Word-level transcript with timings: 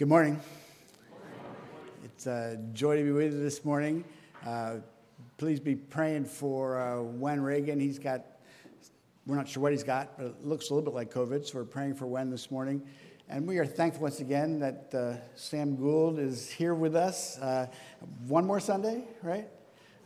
Good 0.00 0.08
morning. 0.08 0.40
It's 2.02 2.26
a 2.26 2.58
joy 2.72 2.96
to 2.96 3.04
be 3.04 3.10
with 3.10 3.34
you 3.34 3.38
this 3.42 3.66
morning. 3.66 4.02
Uh, 4.46 4.76
please 5.36 5.60
be 5.60 5.74
praying 5.74 6.24
for 6.24 6.80
uh, 6.80 7.02
Wen 7.02 7.42
Reagan. 7.42 7.78
He's 7.78 7.98
got, 7.98 8.24
we're 9.26 9.36
not 9.36 9.46
sure 9.46 9.62
what 9.62 9.72
he's 9.72 9.82
got, 9.82 10.16
but 10.16 10.24
it 10.28 10.42
looks 10.42 10.70
a 10.70 10.74
little 10.74 10.90
bit 10.90 10.96
like 10.96 11.12
COVID, 11.12 11.46
so 11.46 11.58
we're 11.58 11.66
praying 11.66 11.96
for 11.96 12.06
Wen 12.06 12.30
this 12.30 12.50
morning. 12.50 12.82
And 13.28 13.46
we 13.46 13.58
are 13.58 13.66
thankful 13.66 14.04
once 14.04 14.20
again 14.20 14.58
that 14.60 14.94
uh, 14.94 15.16
Sam 15.34 15.76
Gould 15.76 16.18
is 16.18 16.50
here 16.50 16.74
with 16.74 16.96
us. 16.96 17.36
Uh, 17.36 17.66
one 18.26 18.46
more 18.46 18.58
Sunday, 18.58 19.04
right? 19.22 19.48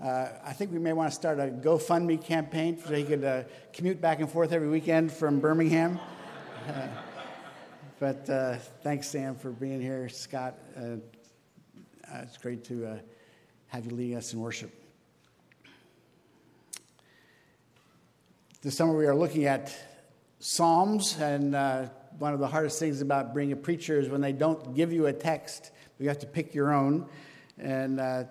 Uh, 0.03 0.27
I 0.45 0.55
think 0.55 0.73
we 0.73 0.81
may 0.81 0.93
want 0.93 1.09
to 1.11 1.15
start 1.15 1.39
a 1.39 1.53
GoFundMe 1.53 2.21
campaign 2.21 2.83
so 2.85 2.93
he 2.95 3.05
could 3.05 3.23
uh, 3.23 3.45
commute 3.73 4.01
back 4.01 4.19
and 4.19 4.29
forth 4.29 4.51
every 4.51 4.69
weekend 4.69 5.13
from 5.13 5.39
Birmingham. 5.39 6.01
But 8.01 8.29
uh, 8.29 8.57
thanks, 8.83 9.07
Sam, 9.07 9.37
for 9.37 9.51
being 9.51 9.81
here. 9.81 10.09
Scott, 10.09 10.55
uh, 10.77 10.81
uh, 10.81 12.23
it's 12.23 12.37
great 12.39 12.65
to 12.65 12.87
uh, 12.87 12.99
have 13.69 13.85
you 13.87 13.93
leading 13.93 14.17
us 14.17 14.33
in 14.33 14.41
worship. 14.41 14.73
This 18.63 18.77
summer, 18.77 18.97
we 18.97 19.07
are 19.07 19.15
looking 19.15 19.45
at 19.45 19.73
Psalms, 20.41 21.17
and 21.21 21.55
uh, 21.55 21.87
one 22.19 22.35
of 22.35 22.41
the 22.41 22.49
hardest 22.49 22.81
things 22.81 23.01
about 23.01 23.33
being 23.33 23.53
a 23.53 23.57
preacher 23.57 24.01
is 24.01 24.09
when 24.09 24.21
they 24.21 24.33
don't 24.33 24.75
give 24.75 24.93
you 24.93 25.07
a 25.07 25.13
text, 25.13 25.71
you 26.01 26.09
have 26.09 26.19
to 26.19 26.27
pick 26.27 26.53
your 26.53 26.73
own. 26.73 27.07
And 27.59 28.01
uh, 28.01 28.25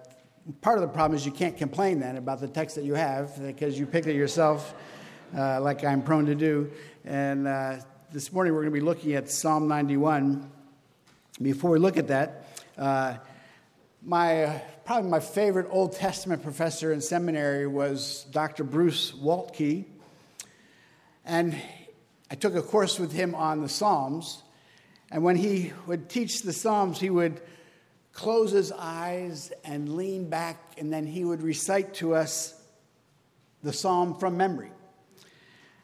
part 0.60 0.78
of 0.78 0.82
the 0.82 0.90
problem 0.90 1.16
is 1.16 1.26
you 1.26 1.32
can't 1.32 1.56
complain 1.56 2.02
then 2.02 2.18
about 2.18 2.42
the 2.42 2.50
text 2.50 2.76
that 2.76 2.84
you 2.84 2.96
have 2.96 3.42
because 3.42 3.80
you 3.80 3.86
picked 3.86 4.08
it 4.08 4.16
yourself, 4.18 4.74
like 5.34 5.86
I'm 5.86 6.02
prone 6.02 6.26
to 6.26 6.36
do. 6.36 6.70
And 7.06 7.48
this 8.14 8.32
morning 8.32 8.54
we're 8.54 8.62
going 8.62 8.72
to 8.72 8.80
be 8.80 8.86
looking 8.86 9.14
at 9.14 9.28
Psalm 9.28 9.68
91. 9.68 10.48
Before 11.42 11.72
we 11.72 11.80
look 11.80 11.98
at 11.98 12.10
that, 12.10 12.46
uh, 12.78 13.16
my 14.04 14.62
probably 14.86 15.10
my 15.10 15.20
favorite 15.20 15.66
Old 15.72 15.94
Testament 15.94 16.44
professor 16.44 16.94
in 16.94 17.02
seminary 17.02 17.66
was 17.66 18.28
Dr. 18.30 18.64
Bruce 18.64 19.14
Waltke, 19.14 19.86
and 21.26 21.60
I 22.30 22.36
took 22.36 22.54
a 22.54 22.62
course 22.62 23.00
with 23.00 23.12
him 23.12 23.34
on 23.34 23.62
the 23.62 23.70
Psalms. 23.70 24.44
And 25.10 25.24
when 25.24 25.36
he 25.36 25.74
would 25.88 26.08
teach 26.08 26.44
the 26.44 26.54
Psalms, 26.54 27.00
he 27.00 27.10
would 27.10 27.42
close 28.12 28.52
his 28.52 28.72
eyes 28.72 29.52
and 29.64 29.96
lean 29.96 30.30
back, 30.30 30.76
and 30.78 30.94
then 30.94 31.08
he 31.08 31.26
would 31.26 31.42
recite 31.42 31.96
to 31.96 32.14
us 32.14 32.54
the 33.64 33.74
psalm 33.74 34.20
from 34.20 34.38
memory. 34.38 34.70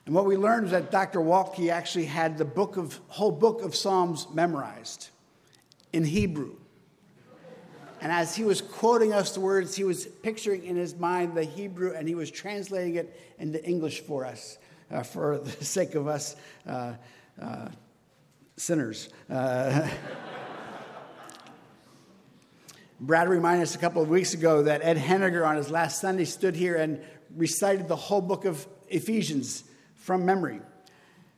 And 0.09 0.15
what 0.15 0.25
we 0.25 0.37
learned 0.37 0.65
is 0.65 0.71
that 0.71 0.89
Dr. 0.89 1.19
Waltke 1.19 1.71
actually 1.71 2.05
had 2.05 2.39
the 2.39 2.43
book 2.43 2.77
of, 2.77 2.99
whole 3.09 3.29
book 3.29 3.61
of 3.61 3.75
Psalms 3.75 4.25
memorized 4.33 5.09
in 5.93 6.03
Hebrew. 6.03 6.55
And 8.01 8.11
as 8.11 8.35
he 8.35 8.43
was 8.43 8.59
quoting 8.59 9.13
us 9.13 9.35
the 9.35 9.39
words, 9.39 9.75
he 9.75 9.83
was 9.83 10.07
picturing 10.07 10.63
in 10.63 10.77
his 10.77 10.95
mind 10.95 11.35
the 11.35 11.43
Hebrew 11.43 11.93
and 11.93 12.07
he 12.07 12.15
was 12.15 12.31
translating 12.31 12.95
it 12.95 13.21
into 13.37 13.63
English 13.63 13.99
for 13.99 14.25
us, 14.25 14.57
uh, 14.89 15.03
for 15.03 15.37
the 15.37 15.51
sake 15.63 15.93
of 15.93 16.07
us 16.07 16.35
uh, 16.65 16.93
uh, 17.39 17.67
sinners. 18.57 19.09
Uh, 19.29 19.87
Brad 22.99 23.29
reminded 23.29 23.61
us 23.61 23.75
a 23.75 23.77
couple 23.77 24.01
of 24.01 24.09
weeks 24.09 24.33
ago 24.33 24.63
that 24.63 24.81
Ed 24.81 24.97
Henniger 24.97 25.45
on 25.45 25.55
his 25.55 25.69
last 25.69 26.01
Sunday 26.01 26.25
stood 26.25 26.55
here 26.55 26.77
and 26.77 26.99
recited 27.35 27.87
the 27.87 27.95
whole 27.95 28.21
book 28.21 28.45
of 28.45 28.67
Ephesians 28.87 29.65
from 29.99 30.25
memory. 30.25 30.61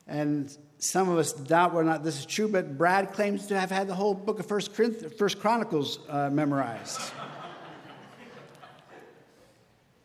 And 0.08 0.56
some 0.78 1.09
of 1.09 1.17
us 1.17 1.34
doubt 1.34 1.73
whether 1.73 1.88
or 1.88 1.92
not 1.92 2.04
this 2.04 2.20
is 2.20 2.26
true, 2.26 2.48
but 2.48 2.78
Brad 2.78 3.14
claims 3.14 3.48
to 3.48 3.59
have 3.59 3.70
had 3.70 3.88
the 3.88 3.95
whole 3.95 4.14
book 4.14 4.40
of 4.40 4.45
First, 4.45 4.72
First 4.73 5.40
Chronicles 5.40 6.00
uh, 6.09 6.30
memorized. 6.30 7.00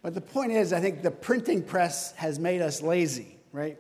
but 0.03 0.15
the 0.15 0.21
point 0.21 0.53
is, 0.53 0.73
I 0.73 0.81
think 0.81 1.03
the 1.03 1.11
printing 1.11 1.63
press 1.63 2.13
has 2.13 2.39
made 2.39 2.61
us 2.61 2.83
lazy, 2.83 3.39
right? 3.53 3.79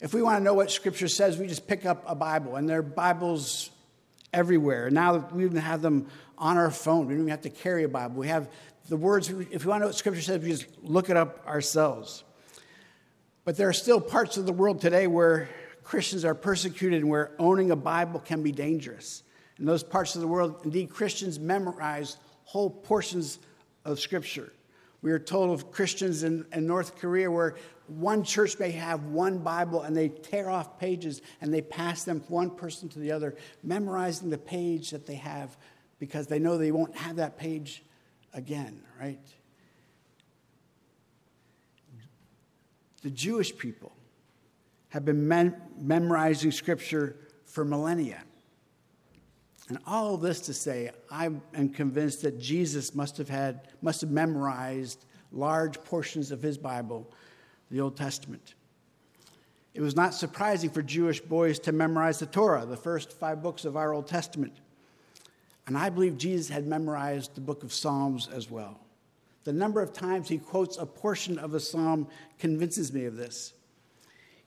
If 0.00 0.14
we 0.14 0.22
want 0.22 0.38
to 0.38 0.44
know 0.44 0.54
what 0.54 0.70
Scripture 0.70 1.08
says, 1.08 1.38
we 1.38 1.46
just 1.46 1.66
pick 1.66 1.86
up 1.86 2.04
a 2.06 2.14
Bible, 2.14 2.56
and 2.56 2.68
there 2.68 2.78
are 2.78 2.82
Bibles 2.82 3.70
everywhere. 4.32 4.90
Now 4.90 5.28
we 5.32 5.44
even 5.44 5.58
have 5.58 5.82
them 5.82 6.08
on 6.38 6.56
our 6.56 6.70
phone. 6.70 7.06
We 7.06 7.14
don't 7.14 7.22
even 7.22 7.30
have 7.30 7.42
to 7.42 7.50
carry 7.50 7.84
a 7.84 7.88
Bible. 7.88 8.16
We 8.16 8.28
have 8.28 8.48
the 8.88 8.96
words, 8.96 9.28
if 9.28 9.64
we 9.64 9.70
want 9.70 9.80
to 9.80 9.80
know 9.80 9.86
what 9.86 9.94
Scripture 9.94 10.22
says, 10.22 10.42
we 10.42 10.50
just 10.50 10.66
look 10.82 11.10
it 11.10 11.16
up 11.16 11.46
ourselves. 11.46 12.24
But 13.44 13.56
there 13.56 13.68
are 13.68 13.72
still 13.72 14.00
parts 14.00 14.36
of 14.36 14.46
the 14.46 14.52
world 14.52 14.80
today 14.80 15.08
where 15.08 15.48
Christians 15.82 16.24
are 16.24 16.34
persecuted 16.34 17.02
and 17.02 17.10
where 17.10 17.32
owning 17.38 17.72
a 17.72 17.76
Bible 17.76 18.20
can 18.20 18.42
be 18.42 18.52
dangerous. 18.52 19.24
In 19.58 19.64
those 19.64 19.82
parts 19.82 20.14
of 20.14 20.20
the 20.20 20.28
world, 20.28 20.60
indeed, 20.64 20.90
Christians 20.90 21.40
memorize 21.40 22.18
whole 22.44 22.70
portions 22.70 23.40
of 23.84 23.98
Scripture. 23.98 24.52
We 25.02 25.10
are 25.10 25.18
told 25.18 25.50
of 25.50 25.72
Christians 25.72 26.22
in, 26.22 26.46
in, 26.52 26.66
North 26.66 26.96
Korea 26.96 27.28
where 27.28 27.56
one 27.88 28.22
church 28.22 28.60
may 28.60 28.70
have 28.70 29.06
one 29.06 29.38
Bible 29.38 29.82
and 29.82 29.96
they 29.96 30.08
tear 30.08 30.48
off 30.48 30.78
pages 30.78 31.20
and 31.40 31.52
they 31.52 31.60
pass 31.60 32.04
them 32.04 32.20
from 32.20 32.34
one 32.34 32.50
person 32.50 32.88
to 32.90 33.00
the 33.00 33.10
other, 33.10 33.34
memorizing 33.64 34.30
the 34.30 34.38
page 34.38 34.90
that 34.90 35.04
they 35.04 35.16
have 35.16 35.56
because 35.98 36.28
they 36.28 36.38
know 36.38 36.56
they 36.56 36.70
won't 36.70 36.96
have 36.96 37.16
that 37.16 37.36
page 37.36 37.82
again, 38.32 38.82
right? 39.00 39.18
The 43.02 43.10
Jewish 43.10 43.56
people 43.56 43.92
have 44.88 45.04
been 45.04 45.26
mem- 45.26 45.56
memorizing 45.78 46.50
scripture 46.50 47.16
for 47.44 47.64
millennia. 47.64 48.22
And 49.68 49.78
all 49.86 50.14
of 50.14 50.20
this 50.20 50.40
to 50.42 50.54
say, 50.54 50.90
I 51.10 51.30
am 51.54 51.68
convinced 51.70 52.22
that 52.22 52.38
Jesus 52.38 52.94
must 52.94 53.16
have 53.16 53.28
had, 53.28 53.68
must 53.80 54.00
have 54.02 54.10
memorized 54.10 55.04
large 55.30 55.82
portions 55.82 56.30
of 56.30 56.42
his 56.42 56.58
Bible, 56.58 57.10
the 57.70 57.80
Old 57.80 57.96
Testament. 57.96 58.54
It 59.74 59.80
was 59.80 59.96
not 59.96 60.12
surprising 60.12 60.68
for 60.68 60.82
Jewish 60.82 61.20
boys 61.20 61.58
to 61.60 61.72
memorize 61.72 62.18
the 62.18 62.26
Torah, 62.26 62.66
the 62.66 62.76
first 62.76 63.12
five 63.12 63.42
books 63.42 63.64
of 63.64 63.76
our 63.76 63.94
Old 63.94 64.06
Testament. 64.06 64.52
And 65.66 65.78
I 65.78 65.88
believe 65.88 66.18
Jesus 66.18 66.48
had 66.50 66.66
memorized 66.66 67.34
the 67.34 67.40
book 67.40 67.62
of 67.62 67.72
Psalms 67.72 68.28
as 68.28 68.50
well. 68.50 68.78
The 69.44 69.52
number 69.52 69.80
of 69.80 69.92
times 69.92 70.28
he 70.28 70.38
quotes 70.38 70.78
a 70.78 70.86
portion 70.86 71.38
of 71.38 71.54
a 71.54 71.60
psalm 71.60 72.08
convinces 72.38 72.92
me 72.92 73.06
of 73.06 73.16
this. 73.16 73.52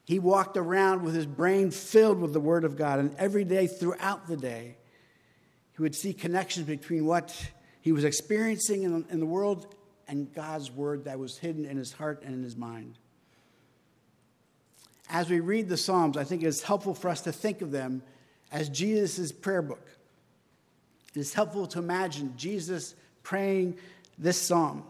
He 0.04 0.18
walked 0.18 0.56
around 0.56 1.02
with 1.02 1.14
his 1.14 1.26
brain 1.26 1.70
filled 1.70 2.20
with 2.20 2.32
the 2.32 2.40
Word 2.40 2.64
of 2.64 2.76
God, 2.76 3.00
and 3.00 3.14
every 3.18 3.44
day 3.44 3.66
throughout 3.66 4.26
the 4.26 4.36
day, 4.36 4.76
he 5.74 5.82
would 5.82 5.94
see 5.94 6.14
connections 6.14 6.66
between 6.66 7.04
what 7.04 7.50
he 7.80 7.92
was 7.92 8.04
experiencing 8.04 8.84
in, 8.84 9.04
in 9.10 9.20
the 9.20 9.26
world 9.26 9.74
and 10.08 10.32
God's 10.32 10.70
Word 10.70 11.04
that 11.04 11.18
was 11.18 11.36
hidden 11.38 11.64
in 11.64 11.76
his 11.76 11.92
heart 11.92 12.22
and 12.24 12.34
in 12.34 12.42
his 12.42 12.56
mind. 12.56 12.98
As 15.08 15.28
we 15.28 15.40
read 15.40 15.68
the 15.68 15.76
Psalms, 15.76 16.16
I 16.16 16.24
think 16.24 16.42
it's 16.42 16.62
helpful 16.62 16.94
for 16.94 17.08
us 17.08 17.20
to 17.22 17.32
think 17.32 17.60
of 17.60 17.70
them 17.70 18.02
as 18.50 18.68
Jesus' 18.68 19.32
prayer 19.32 19.62
book. 19.62 19.88
It 21.14 21.20
is 21.20 21.34
helpful 21.34 21.66
to 21.68 21.78
imagine 21.78 22.34
Jesus 22.36 22.94
praying 23.22 23.76
this 24.18 24.40
psalm. 24.40 24.84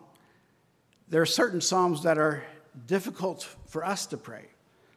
There 1.09 1.23
are 1.23 1.27
certain 1.27 1.61
psalms 1.61 2.03
that 2.03 2.19
are 2.19 2.45
difficult 2.87 3.43
for 3.67 3.85
us 3.85 4.07
to 4.07 4.17
pray, 4.17 4.47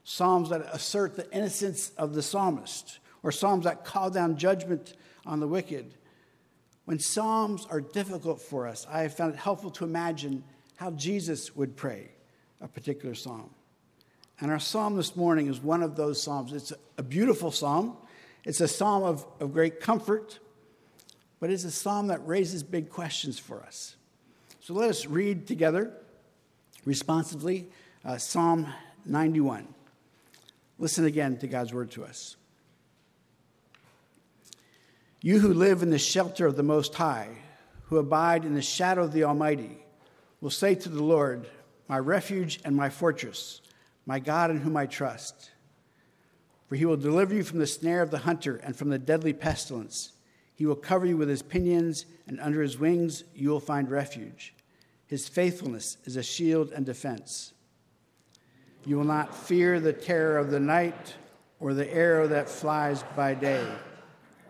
psalms 0.04 0.50
that 0.50 0.62
assert 0.74 1.16
the 1.16 1.32
innocence 1.32 1.92
of 1.98 2.14
the 2.14 2.22
psalmist, 2.22 3.00
or 3.24 3.32
psalms 3.32 3.66
that 3.66 3.86
call 3.86 4.10
down 4.10 4.38
judgment 4.38 4.94
on 5.26 5.40
the 5.40 5.48
wicked. 5.48 5.94
When 6.86 7.00
psalms 7.00 7.68
are 7.70 7.82
difficult 7.82 8.42
for 8.42 8.68
us, 8.68 8.88
I 8.90 9.04
have 9.04 9.16
found 9.16 9.34
it 9.34 9.40
helpful 9.40 9.72
to 9.72 9.84
imagine 9.84 10.44
how 10.78 10.92
Jesus 10.92 11.56
would 11.56 11.76
pray 11.76 12.10
a 12.62 12.68
particular 12.68 13.14
psalm. 13.14 13.50
And 14.40 14.50
our 14.52 14.60
psalm 14.60 14.96
this 14.96 15.16
morning 15.16 15.48
is 15.48 15.62
one 15.62 15.84
of 15.84 15.96
those 15.96 16.22
psalms. 16.22 16.54
It's 16.54 16.74
a 16.98 17.04
beautiful 17.04 17.52
psalm, 17.52 17.98
it's 18.46 18.62
a 18.62 18.68
psalm 18.68 19.04
of, 19.04 19.26
of 19.40 19.54
great 19.54 19.82
comfort, 19.82 20.40
but 21.40 21.50
it's 21.50 21.66
a 21.66 21.72
psalm 21.72 22.08
that 22.08 22.26
raises 22.26 22.64
big 22.64 22.90
questions 22.90 23.38
for 23.38 23.62
us. 23.62 23.96
So 24.70 24.76
let 24.76 24.92
us 24.92 25.08
read 25.08 25.48
together 25.48 25.92
responsively 26.86 27.72
uh, 28.06 28.20
Psalm 28.20 28.68
91. 29.04 29.68
Listen 30.78 31.06
again 31.06 31.38
to 31.38 31.48
God's 31.48 31.74
word 31.74 31.90
to 31.94 32.04
us. 32.04 32.36
You 35.24 35.40
who 35.40 35.56
live 35.56 35.82
in 35.82 35.90
the 35.90 35.98
shelter 35.98 36.46
of 36.46 36.56
the 36.56 36.62
Most 36.62 36.94
High, 36.94 37.30
who 37.86 37.98
abide 37.98 38.46
in 38.46 38.54
the 38.54 38.62
shadow 38.62 39.06
of 39.06 39.12
the 39.12 39.24
Almighty, 39.24 39.84
will 40.40 40.52
say 40.52 40.76
to 40.76 40.88
the 40.88 41.02
Lord, 41.02 41.50
My 41.88 41.98
refuge 41.98 42.60
and 42.64 42.76
my 42.76 42.92
fortress, 42.92 43.62
my 44.06 44.20
God 44.20 44.52
in 44.52 44.58
whom 44.58 44.78
I 44.78 44.86
trust. 44.86 45.50
For 46.68 46.76
he 46.76 46.86
will 46.86 46.96
deliver 46.96 47.34
you 47.34 47.42
from 47.42 47.58
the 47.58 47.66
snare 47.66 48.04
of 48.04 48.12
the 48.12 48.20
hunter 48.20 48.58
and 48.58 48.76
from 48.76 48.90
the 48.90 49.00
deadly 49.00 49.34
pestilence. 49.34 50.12
He 50.54 50.68
will 50.68 50.76
cover 50.76 51.08
you 51.08 51.18
with 51.18 51.28
his 51.28 51.42
pinions, 51.42 52.06
and 52.28 52.40
under 52.40 52.62
his 52.62 52.78
wings 52.78 53.24
you 53.34 53.50
will 53.50 53.60
find 53.60 53.90
refuge. 53.90 54.54
His 55.10 55.28
faithfulness 55.28 55.98
is 56.06 56.18
a 56.18 56.24
shield 56.24 56.72
and 56.72 56.86
defense. 56.86 57.54
You 58.86 58.96
will 58.96 59.06
not 59.06 59.36
fear 59.36 59.80
the 59.80 59.92
terror 59.92 60.38
of 60.38 60.52
the 60.52 60.60
night 60.60 61.16
or 61.60 61.74
the 61.74 61.92
arrow 61.92 62.28
that 62.28 62.48
flies 62.48 63.04
by 63.16 63.34
day, 63.34 63.68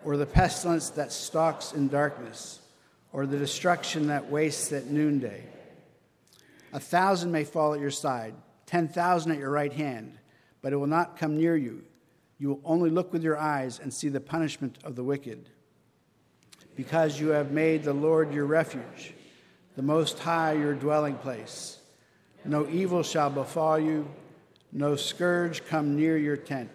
or 0.04 0.18
the 0.18 0.26
pestilence 0.26 0.90
that 0.90 1.12
stalks 1.12 1.72
in 1.72 1.88
darkness, 1.88 2.60
or 3.10 3.24
the 3.24 3.38
destruction 3.38 4.08
that 4.08 4.30
wastes 4.30 4.70
at 4.70 4.86
noonday. 4.86 5.42
A 6.74 6.78
thousand 6.78 7.32
may 7.32 7.44
fall 7.44 7.72
at 7.72 7.80
your 7.80 7.90
side, 7.90 8.34
ten 8.66 8.86
thousand 8.86 9.32
at 9.32 9.38
your 9.38 9.50
right 9.50 9.72
hand, 9.72 10.18
but 10.60 10.74
it 10.74 10.76
will 10.76 10.86
not 10.86 11.16
come 11.16 11.38
near 11.38 11.56
you. 11.56 11.82
You 12.38 12.50
will 12.50 12.60
only 12.66 12.90
look 12.90 13.14
with 13.14 13.24
your 13.24 13.38
eyes 13.38 13.80
and 13.80 13.92
see 13.92 14.10
the 14.10 14.20
punishment 14.20 14.76
of 14.84 14.94
the 14.94 15.04
wicked. 15.04 15.48
Because 16.76 17.18
you 17.18 17.30
have 17.30 17.50
made 17.50 17.82
the 17.82 17.94
Lord 17.94 18.32
your 18.34 18.44
refuge, 18.44 19.14
the 19.80 19.86
Most 19.86 20.18
High 20.18 20.52
your 20.52 20.74
dwelling 20.74 21.14
place. 21.14 21.78
No 22.44 22.68
evil 22.68 23.02
shall 23.02 23.30
befall 23.30 23.78
you, 23.78 24.06
no 24.72 24.94
scourge 24.94 25.64
come 25.64 25.96
near 25.96 26.18
your 26.18 26.36
tent. 26.36 26.70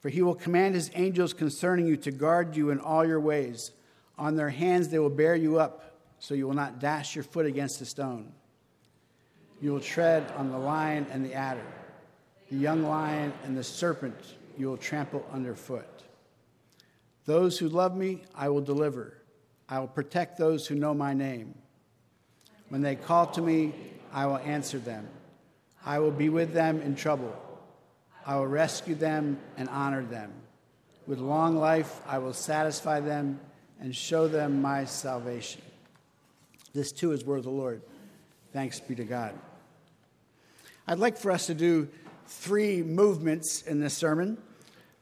For 0.00 0.08
he 0.08 0.20
will 0.20 0.34
command 0.34 0.74
his 0.74 0.90
angels 0.96 1.32
concerning 1.32 1.86
you 1.86 1.96
to 1.98 2.10
guard 2.10 2.56
you 2.56 2.70
in 2.70 2.80
all 2.80 3.06
your 3.06 3.20
ways. 3.20 3.70
On 4.18 4.34
their 4.34 4.50
hands 4.50 4.88
they 4.88 4.98
will 4.98 5.10
bear 5.10 5.36
you 5.36 5.60
up, 5.60 5.94
so 6.18 6.34
you 6.34 6.48
will 6.48 6.56
not 6.56 6.80
dash 6.80 7.14
your 7.14 7.22
foot 7.22 7.46
against 7.46 7.80
a 7.80 7.86
stone. 7.86 8.32
You 9.60 9.70
will 9.70 9.78
tread 9.78 10.28
on 10.36 10.50
the 10.50 10.58
lion 10.58 11.06
and 11.12 11.24
the 11.24 11.34
adder, 11.34 11.62
the 12.50 12.56
young 12.56 12.82
lion 12.82 13.32
and 13.44 13.56
the 13.56 13.62
serpent 13.62 14.16
you 14.58 14.66
will 14.66 14.76
trample 14.76 15.24
underfoot. 15.32 16.02
Those 17.26 17.60
who 17.60 17.68
love 17.68 17.96
me, 17.96 18.24
I 18.34 18.48
will 18.48 18.60
deliver. 18.60 19.18
I 19.68 19.78
will 19.78 19.86
protect 19.86 20.36
those 20.36 20.66
who 20.66 20.74
know 20.74 20.94
my 20.94 21.14
name. 21.14 21.61
When 22.72 22.80
they 22.80 22.96
call 22.96 23.26
to 23.32 23.42
me, 23.42 23.74
I 24.14 24.24
will 24.24 24.38
answer 24.38 24.78
them. 24.78 25.06
I 25.84 25.98
will 25.98 26.10
be 26.10 26.30
with 26.30 26.54
them 26.54 26.80
in 26.80 26.96
trouble. 26.96 27.36
I 28.24 28.36
will 28.36 28.46
rescue 28.46 28.94
them 28.94 29.38
and 29.58 29.68
honor 29.68 30.02
them. 30.02 30.32
With 31.06 31.18
long 31.18 31.56
life, 31.56 32.00
I 32.06 32.16
will 32.16 32.32
satisfy 32.32 33.00
them 33.00 33.40
and 33.78 33.94
show 33.94 34.26
them 34.26 34.62
my 34.62 34.86
salvation. 34.86 35.60
This 36.72 36.92
too 36.92 37.12
is 37.12 37.26
word 37.26 37.36
of 37.36 37.44
the 37.44 37.50
Lord. 37.50 37.82
Thanks 38.54 38.80
be 38.80 38.94
to 38.94 39.04
God. 39.04 39.38
I'd 40.88 40.98
like 40.98 41.18
for 41.18 41.30
us 41.30 41.48
to 41.48 41.54
do 41.54 41.90
three 42.26 42.82
movements 42.82 43.60
in 43.60 43.80
this 43.80 43.92
sermon. 43.92 44.38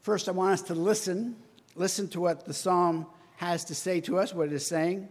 First, 0.01 0.27
I 0.27 0.33
want 0.33 0.51
us 0.51 0.61
to 0.63 0.75
listen, 0.75 1.37
listen 1.75 2.09
to 2.09 2.19
what 2.19 2.43
the 2.43 2.53
psalm 2.53 3.05
has 3.37 3.63
to 3.63 3.75
say 3.75 4.01
to 4.01 4.19
us, 4.19 4.33
what 4.33 4.47
it 4.47 4.53
is 4.53 4.67
saying. 4.67 5.07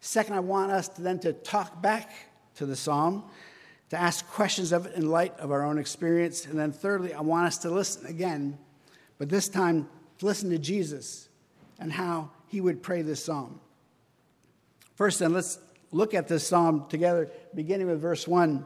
Second, 0.00 0.34
I 0.34 0.40
want 0.40 0.72
us 0.72 0.88
to 0.88 1.02
then 1.02 1.18
to 1.20 1.32
talk 1.32 1.80
back 1.82 2.10
to 2.56 2.66
the 2.66 2.76
psalm 2.76 3.24
to 3.90 4.00
ask 4.00 4.26
questions 4.28 4.72
of 4.72 4.86
it 4.86 4.94
in 4.94 5.10
light 5.10 5.38
of 5.38 5.50
our 5.50 5.62
own 5.62 5.76
experience. 5.76 6.46
And 6.46 6.58
then, 6.58 6.72
thirdly, 6.72 7.12
I 7.12 7.20
want 7.20 7.46
us 7.46 7.58
to 7.58 7.70
listen 7.70 8.06
again, 8.06 8.58
but 9.18 9.28
this 9.28 9.48
time 9.48 9.88
to 10.18 10.26
listen 10.26 10.50
to 10.50 10.58
Jesus 10.58 11.28
and 11.78 11.92
how 11.92 12.30
he 12.46 12.60
would 12.60 12.82
pray 12.82 13.02
this 13.02 13.24
psalm. 13.24 13.60
First, 14.94 15.18
then, 15.18 15.32
let's 15.32 15.58
look 15.92 16.14
at 16.14 16.28
this 16.28 16.46
psalm 16.46 16.86
together, 16.88 17.28
beginning 17.54 17.88
with 17.88 18.00
verse 18.00 18.28
1. 18.28 18.64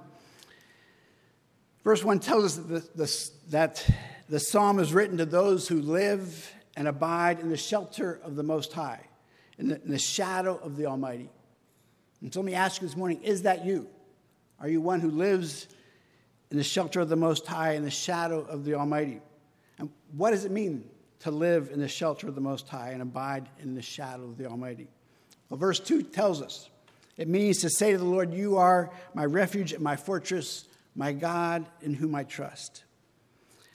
Verse 1.84 2.04
1 2.04 2.20
tells 2.20 2.44
us 2.44 2.56
that 2.56 2.68
the, 2.96 3.04
the, 3.04 3.30
that 3.50 3.90
the 4.28 4.40
psalm 4.40 4.78
is 4.78 4.92
written 4.92 5.18
to 5.18 5.26
those 5.26 5.68
who 5.68 5.80
live 5.80 6.52
and 6.76 6.88
abide 6.88 7.40
in 7.40 7.48
the 7.48 7.56
shelter 7.56 8.20
of 8.24 8.36
the 8.36 8.42
Most 8.42 8.72
High, 8.72 9.00
in 9.58 9.68
the, 9.68 9.82
in 9.82 9.90
the 9.90 9.98
shadow 9.98 10.56
of 10.62 10.76
the 10.76 10.86
Almighty. 10.86 11.30
And 12.20 12.32
so 12.32 12.40
let 12.40 12.46
me 12.46 12.54
ask 12.54 12.80
you 12.80 12.88
this 12.88 12.96
morning 12.96 13.22
is 13.22 13.42
that 13.42 13.64
you? 13.64 13.88
Are 14.60 14.68
you 14.68 14.80
one 14.80 15.00
who 15.00 15.10
lives 15.10 15.68
in 16.50 16.56
the 16.56 16.64
shelter 16.64 17.00
of 17.00 17.08
the 17.08 17.16
Most 17.16 17.46
High, 17.46 17.72
in 17.72 17.82
the 17.82 17.90
shadow 17.90 18.40
of 18.40 18.64
the 18.64 18.74
Almighty? 18.74 19.20
And 19.78 19.90
what 20.16 20.30
does 20.30 20.44
it 20.44 20.50
mean 20.50 20.88
to 21.20 21.30
live 21.30 21.70
in 21.72 21.80
the 21.80 21.88
shelter 21.88 22.28
of 22.28 22.34
the 22.34 22.40
Most 22.40 22.68
High 22.68 22.90
and 22.90 23.02
abide 23.02 23.48
in 23.60 23.74
the 23.74 23.82
shadow 23.82 24.24
of 24.24 24.38
the 24.38 24.46
Almighty? 24.46 24.88
Well, 25.48 25.58
verse 25.58 25.80
2 25.80 26.02
tells 26.02 26.40
us 26.40 26.68
it 27.16 27.28
means 27.28 27.58
to 27.58 27.70
say 27.70 27.92
to 27.92 27.98
the 27.98 28.04
Lord, 28.04 28.32
You 28.32 28.56
are 28.56 28.90
my 29.14 29.24
refuge 29.24 29.72
and 29.72 29.82
my 29.82 29.96
fortress, 29.96 30.64
my 30.94 31.12
God 31.12 31.66
in 31.82 31.94
whom 31.94 32.14
I 32.14 32.24
trust. 32.24 32.84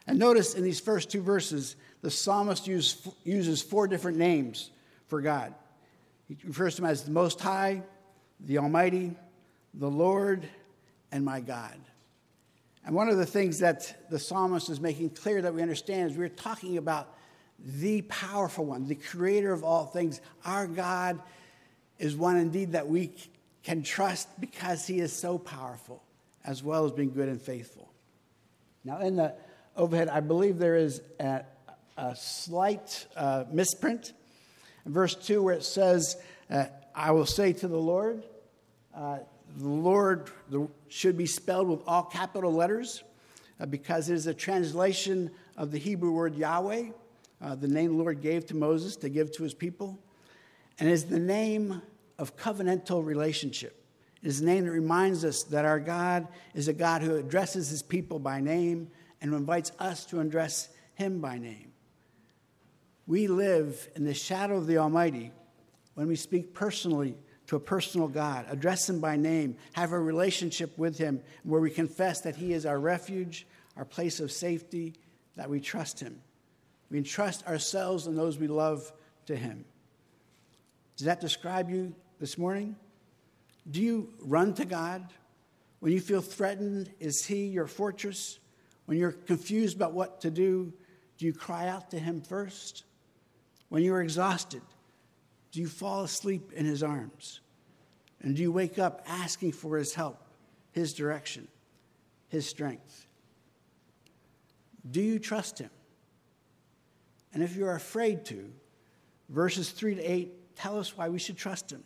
And 0.08 0.18
notice 0.18 0.56
in 0.56 0.64
these 0.64 0.80
first 0.80 1.12
two 1.12 1.22
verses, 1.22 1.76
the 2.02 2.10
psalmist 2.10 2.68
use, 2.68 3.08
uses 3.24 3.62
four 3.62 3.88
different 3.88 4.18
names 4.18 4.72
for 5.08 5.22
God. 5.22 5.54
He 6.30 6.38
refers 6.46 6.76
to 6.76 6.84
him 6.84 6.90
as 6.90 7.04
the 7.04 7.12
Most 7.12 7.42
High, 7.42 7.81
the 8.40 8.60
Almighty, 8.60 9.16
the 9.74 9.90
Lord, 9.90 10.48
and 11.12 11.26
my 11.26 11.42
God. 11.42 11.76
And 12.86 12.96
one 12.96 13.10
of 13.10 13.18
the 13.18 13.26
things 13.26 13.60
that 13.60 14.10
the 14.10 14.20
psalmist 14.20 14.70
is 14.70 14.80
making 14.80 15.10
clear 15.10 15.42
that 15.42 15.54
we 15.54 15.62
understand 15.62 16.12
is 16.12 16.18
we're 16.18 16.30
talking 16.30 16.78
about 16.78 17.14
the 17.60 18.04
powerful 18.04 18.66
one, 18.66 18.88
the 18.88 18.96
creator 18.96 19.52
of 19.52 19.64
all 19.64 19.86
things. 19.86 20.22
Our 20.46 20.68
God 20.68 21.20
is 21.98 22.16
one 22.16 22.38
indeed 22.38 22.72
that 22.72 22.88
we 22.88 23.12
can 23.64 23.84
trust 23.84 24.40
because 24.40 24.88
he 24.88 25.00
is 25.00 25.12
so 25.12 25.38
powerful, 25.38 26.02
as 26.46 26.64
well 26.64 26.86
as 26.86 26.92
being 26.92 27.12
good 27.12 27.28
and 27.28 27.42
faithful. 27.42 27.92
Now, 28.84 29.00
in 29.00 29.18
the 29.18 29.34
overhead, 29.76 30.08
I 30.08 30.22
believe 30.22 30.58
there 30.58 30.78
is 30.78 31.02
a, 31.20 31.44
a 31.98 32.16
slight 32.16 33.08
uh, 33.18 33.44
misprint. 33.52 34.14
Verse 34.86 35.16
2, 35.16 35.44
where 35.44 35.56
it 35.56 35.64
says, 35.64 36.18
uh, 36.50 36.66
I 36.96 37.12
will 37.12 37.26
say 37.26 37.54
to 37.54 37.68
the 37.68 37.78
Lord, 37.78 38.24
uh, 38.96 39.20
the 39.58 39.68
Lord 39.68 40.30
should 40.88 41.18
be 41.18 41.26
spelled 41.26 41.68
with 41.68 41.81
all 41.88 42.04
capital 42.04 42.52
letters 42.52 43.04
uh, 43.60 43.66
because 43.66 44.10
it 44.10 44.16
is 44.16 44.28
a 44.28 44.34
translation 44.34 45.31
of 45.58 45.72
the 45.72 45.78
Hebrew 45.78 46.12
word 46.12 46.36
Yahweh, 46.36 46.90
uh, 47.42 47.56
the 47.56 47.68
name 47.68 47.98
the 47.98 48.04
Lord 48.04 48.22
gave 48.22 48.46
to 48.48 48.56
Moses 48.56 48.96
to 48.98 49.10
give 49.10 49.31
to 49.34 49.44
his 49.44 49.54
people, 49.54 50.00
and 50.80 50.90
is 50.90 51.06
the 51.06 51.20
name 51.20 51.81
of 52.18 52.36
covenantal 52.38 53.06
relationship. 53.06 53.76
It 54.22 54.28
is 54.28 54.42
a 54.42 54.46
name 54.46 54.66
that 54.66 54.72
reminds 54.72 55.24
us 55.24 55.44
that 55.44 55.66
our 55.66 55.80
God 55.80 56.28
is 56.54 56.68
a 56.68 56.74
God 56.74 57.02
who 57.02 57.16
addresses 57.16 57.70
his 57.70 57.81
people 57.81 58.20
by 58.20 58.42
name 58.42 58.90
and 59.22 59.34
invites 59.34 59.72
us 59.80 60.06
to 60.08 60.20
address 60.20 60.70
him 60.96 61.22
by 61.22 61.38
name. 61.38 61.69
We 63.10 63.26
live 63.26 63.90
in 63.96 64.04
the 64.04 64.14
shadow 64.14 64.56
of 64.56 64.68
the 64.68 64.78
Almighty 64.78 65.32
when 65.96 66.08
we 66.08 66.16
speak 66.16 66.54
personally 66.54 67.18
to 67.48 67.56
a 67.56 67.60
personal 67.60 68.08
God, 68.08 68.46
address 68.52 68.88
Him 68.88 69.00
by 69.00 69.16
name, 69.16 69.58
have 69.74 69.94
a 69.94 70.00
relationship 70.00 70.78
with 70.78 71.00
Him 71.00 71.20
where 71.42 71.60
we 71.60 71.72
confess 71.72 72.22
that 72.22 72.36
He 72.36 72.54
is 72.54 72.68
our 72.68 72.80
refuge, 72.80 73.48
our 73.76 73.84
place 73.84 74.20
of 74.20 74.32
safety, 74.32 74.94
that 75.38 75.50
we 75.50 75.60
trust 75.60 76.00
Him. 76.00 76.22
We 76.92 77.00
entrust 77.00 77.48
ourselves 77.48 78.06
and 78.06 78.16
those 78.16 78.38
we 78.38 78.46
love 78.46 78.94
to 79.26 79.36
Him. 79.36 79.66
Does 80.96 81.06
that 81.06 81.20
describe 81.20 81.72
you 81.72 81.95
this 82.19 82.38
morning? 82.38 82.76
Do 83.72 83.81
you 83.81 84.14
run 84.22 84.54
to 84.54 84.66
God? 84.66 85.12
When 85.80 85.92
you 85.92 86.00
feel 86.00 86.22
threatened, 86.22 86.94
is 87.00 87.26
He 87.26 87.48
your 87.48 87.66
fortress? 87.66 88.38
When 88.86 89.00
you're 89.00 89.14
confused 89.14 89.76
about 89.76 89.94
what 89.94 90.22
to 90.22 90.30
do, 90.30 90.72
do 91.18 91.26
you 91.26 91.33
cry 91.33 91.69
out 91.69 91.90
to 91.90 91.98
Him 91.98 92.22
first? 92.22 92.83
When 93.69 93.83
you're 93.83 94.02
exhausted, 94.02 94.61
do 95.52 95.61
you 95.61 95.68
fall 95.68 96.04
asleep 96.04 96.52
in 96.54 96.66
his 96.66 96.83
arms? 96.83 97.40
And 98.21 98.35
do 98.35 98.42
you 98.42 98.52
wake 98.52 98.78
up 98.78 99.04
asking 99.07 99.54
for 99.54 99.78
his 99.78 99.94
help, 99.94 100.21
his 100.71 100.94
direction, 100.94 101.47
his 102.28 102.47
strength? 102.47 103.07
Do 104.90 105.02
you 105.02 105.19
trust 105.19 105.59
him? 105.59 105.69
And 107.33 107.44
if 107.44 107.56
you're 107.56 107.76
afraid 107.76 108.26
to, 108.26 108.52
verses 109.30 109.69
3 109.69 109.95
to 109.95 110.02
8 110.04 110.56
tell 110.56 110.80
us 110.80 110.97
why 110.97 111.09
we 111.09 111.19
should 111.19 111.38
trust 111.38 111.71
him. 111.71 111.83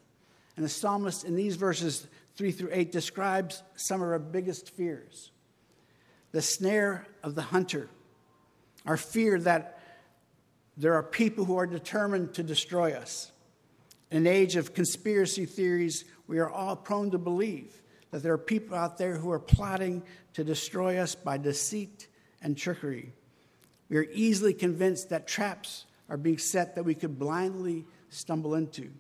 And 0.55 0.65
the 0.65 0.69
psalmist 0.69 1.25
in 1.25 1.35
these 1.35 1.55
verses 1.55 2.07
3 2.35 2.51
through 2.51 2.69
8 2.71 2.91
describes 2.91 3.63
some 3.75 4.01
of 4.01 4.07
our 4.07 4.19
biggest 4.19 4.69
fears 4.71 5.31
the 6.31 6.41
snare 6.41 7.05
of 7.21 7.35
the 7.35 7.43
hunter, 7.43 7.87
our 8.87 8.97
fear 8.97 9.39
that 9.39 9.82
there 10.77 10.93
are 10.95 11.03
people 11.03 11.45
who 11.45 11.57
are 11.57 11.67
determined 11.67 12.33
to 12.35 12.43
destroy 12.43 12.93
us, 12.93 13.31
in 14.13 14.17
an 14.17 14.27
age 14.27 14.55
of 14.57 14.75
conspiracy 14.75 15.47
theories, 15.47 16.05
we 16.27 16.37
are 16.37 16.49
all 16.49 16.75
prone 16.75 17.09
to 17.11 17.17
believe 17.17 17.81
that 18.11 18.21
there 18.21 18.33
are 18.33 18.37
people 18.37 18.77
out 18.77 18.99
there 18.99 19.15
who 19.15 19.31
are 19.31 19.39
plotting 19.39 20.03
to 20.35 20.43
destroy 20.43 20.99
us 20.99 21.15
by 21.15 21.35
deceit 21.39 22.07
and 22.39 22.55
trickery. 22.55 23.11
We 23.89 23.97
are 23.97 24.05
easily 24.13 24.53
convinced 24.53 25.09
that 25.09 25.27
traps 25.27 25.85
are 26.09 26.17
being 26.17 26.37
set 26.37 26.75
that 26.75 26.83
we 26.83 26.93
could 26.93 27.17
blindly 27.17 27.85
stumble 28.09 28.53
into. 28.53 28.91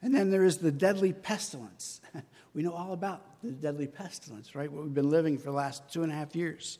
And 0.00 0.14
then 0.14 0.30
there 0.30 0.44
is 0.44 0.56
the 0.56 0.72
deadly 0.72 1.12
pestilence. 1.12 2.00
we 2.54 2.62
know 2.62 2.72
all 2.72 2.94
about 2.94 3.42
the 3.42 3.50
deadly 3.50 3.86
pestilence, 3.86 4.54
right? 4.54 4.72
What 4.72 4.84
we've 4.84 4.94
been 4.94 5.10
living 5.10 5.36
for 5.36 5.50
the 5.50 5.56
last 5.56 5.92
two 5.92 6.02
and 6.02 6.10
a 6.10 6.14
half 6.14 6.34
years. 6.34 6.78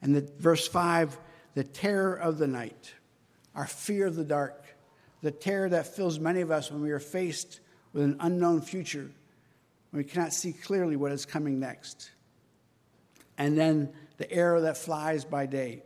And 0.00 0.16
the, 0.16 0.28
verse 0.38 0.66
5 0.66 1.16
the 1.54 1.64
terror 1.64 2.14
of 2.14 2.38
the 2.38 2.46
night, 2.46 2.94
our 3.54 3.66
fear 3.66 4.06
of 4.06 4.16
the 4.16 4.24
dark, 4.24 4.64
the 5.22 5.30
terror 5.30 5.68
that 5.68 5.86
fills 5.86 6.18
many 6.18 6.40
of 6.40 6.50
us 6.50 6.70
when 6.70 6.82
we 6.82 6.90
are 6.90 6.98
faced 6.98 7.60
with 7.92 8.02
an 8.02 8.16
unknown 8.20 8.60
future, 8.60 9.10
when 9.90 10.02
we 10.02 10.04
cannot 10.04 10.32
see 10.32 10.52
clearly 10.52 10.96
what 10.96 11.12
is 11.12 11.26
coming 11.26 11.60
next. 11.60 12.10
And 13.38 13.56
then 13.56 13.92
the 14.16 14.30
arrow 14.32 14.62
that 14.62 14.76
flies 14.76 15.24
by 15.24 15.46
day, 15.46 15.82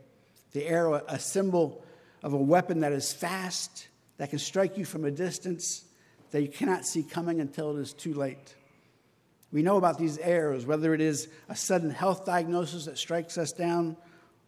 the 0.53 0.65
arrow, 0.65 1.03
a 1.07 1.19
symbol 1.19 1.83
of 2.23 2.33
a 2.33 2.37
weapon 2.37 2.79
that 2.79 2.93
is 2.93 3.11
fast, 3.11 3.87
that 4.17 4.29
can 4.29 4.39
strike 4.39 4.77
you 4.77 4.85
from 4.85 5.05
a 5.05 5.11
distance, 5.11 5.85
that 6.31 6.41
you 6.41 6.47
cannot 6.47 6.85
see 6.85 7.03
coming 7.03 7.39
until 7.39 7.77
it 7.77 7.81
is 7.81 7.93
too 7.93 8.13
late. 8.13 8.55
We 9.51 9.61
know 9.61 9.77
about 9.77 9.97
these 9.97 10.17
arrows, 10.17 10.65
whether 10.65 10.93
it 10.93 11.01
is 11.01 11.29
a 11.47 11.55
sudden 11.55 11.89
health 11.89 12.25
diagnosis 12.25 12.85
that 12.85 12.97
strikes 12.97 13.37
us 13.37 13.51
down, 13.51 13.97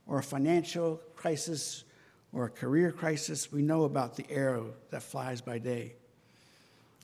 or 0.08 0.20
a 0.20 0.24
financial 0.24 1.00
crisis, 1.20 1.84
or 2.32 2.46
a 2.46 2.50
career 2.50 2.92
crisis. 2.92 3.52
We 3.52 3.62
know 3.62 3.84
about 3.84 4.16
the 4.16 4.26
arrow 4.30 4.74
that 4.90 5.04
flies 5.04 5.42
by 5.42 5.58
day. 5.58 5.94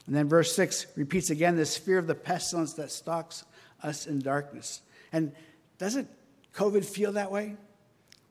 And 0.08 0.16
then 0.16 0.30
verse 0.30 0.56
6 0.56 0.88
repeats 0.96 1.32
again 1.32 1.58
this 1.58 1.76
fear 1.76 1.98
of 1.98 2.08
the 2.08 2.16
pestilence 2.16 2.74
that 2.76 2.92
stalks 2.92 3.44
us 3.84 4.08
in 4.08 4.20
darkness. 4.20 4.82
And 5.12 5.34
doesn't 5.80 6.08
COVID 6.54 6.86
feel 6.86 7.12
that 7.14 7.30
way? 7.30 7.58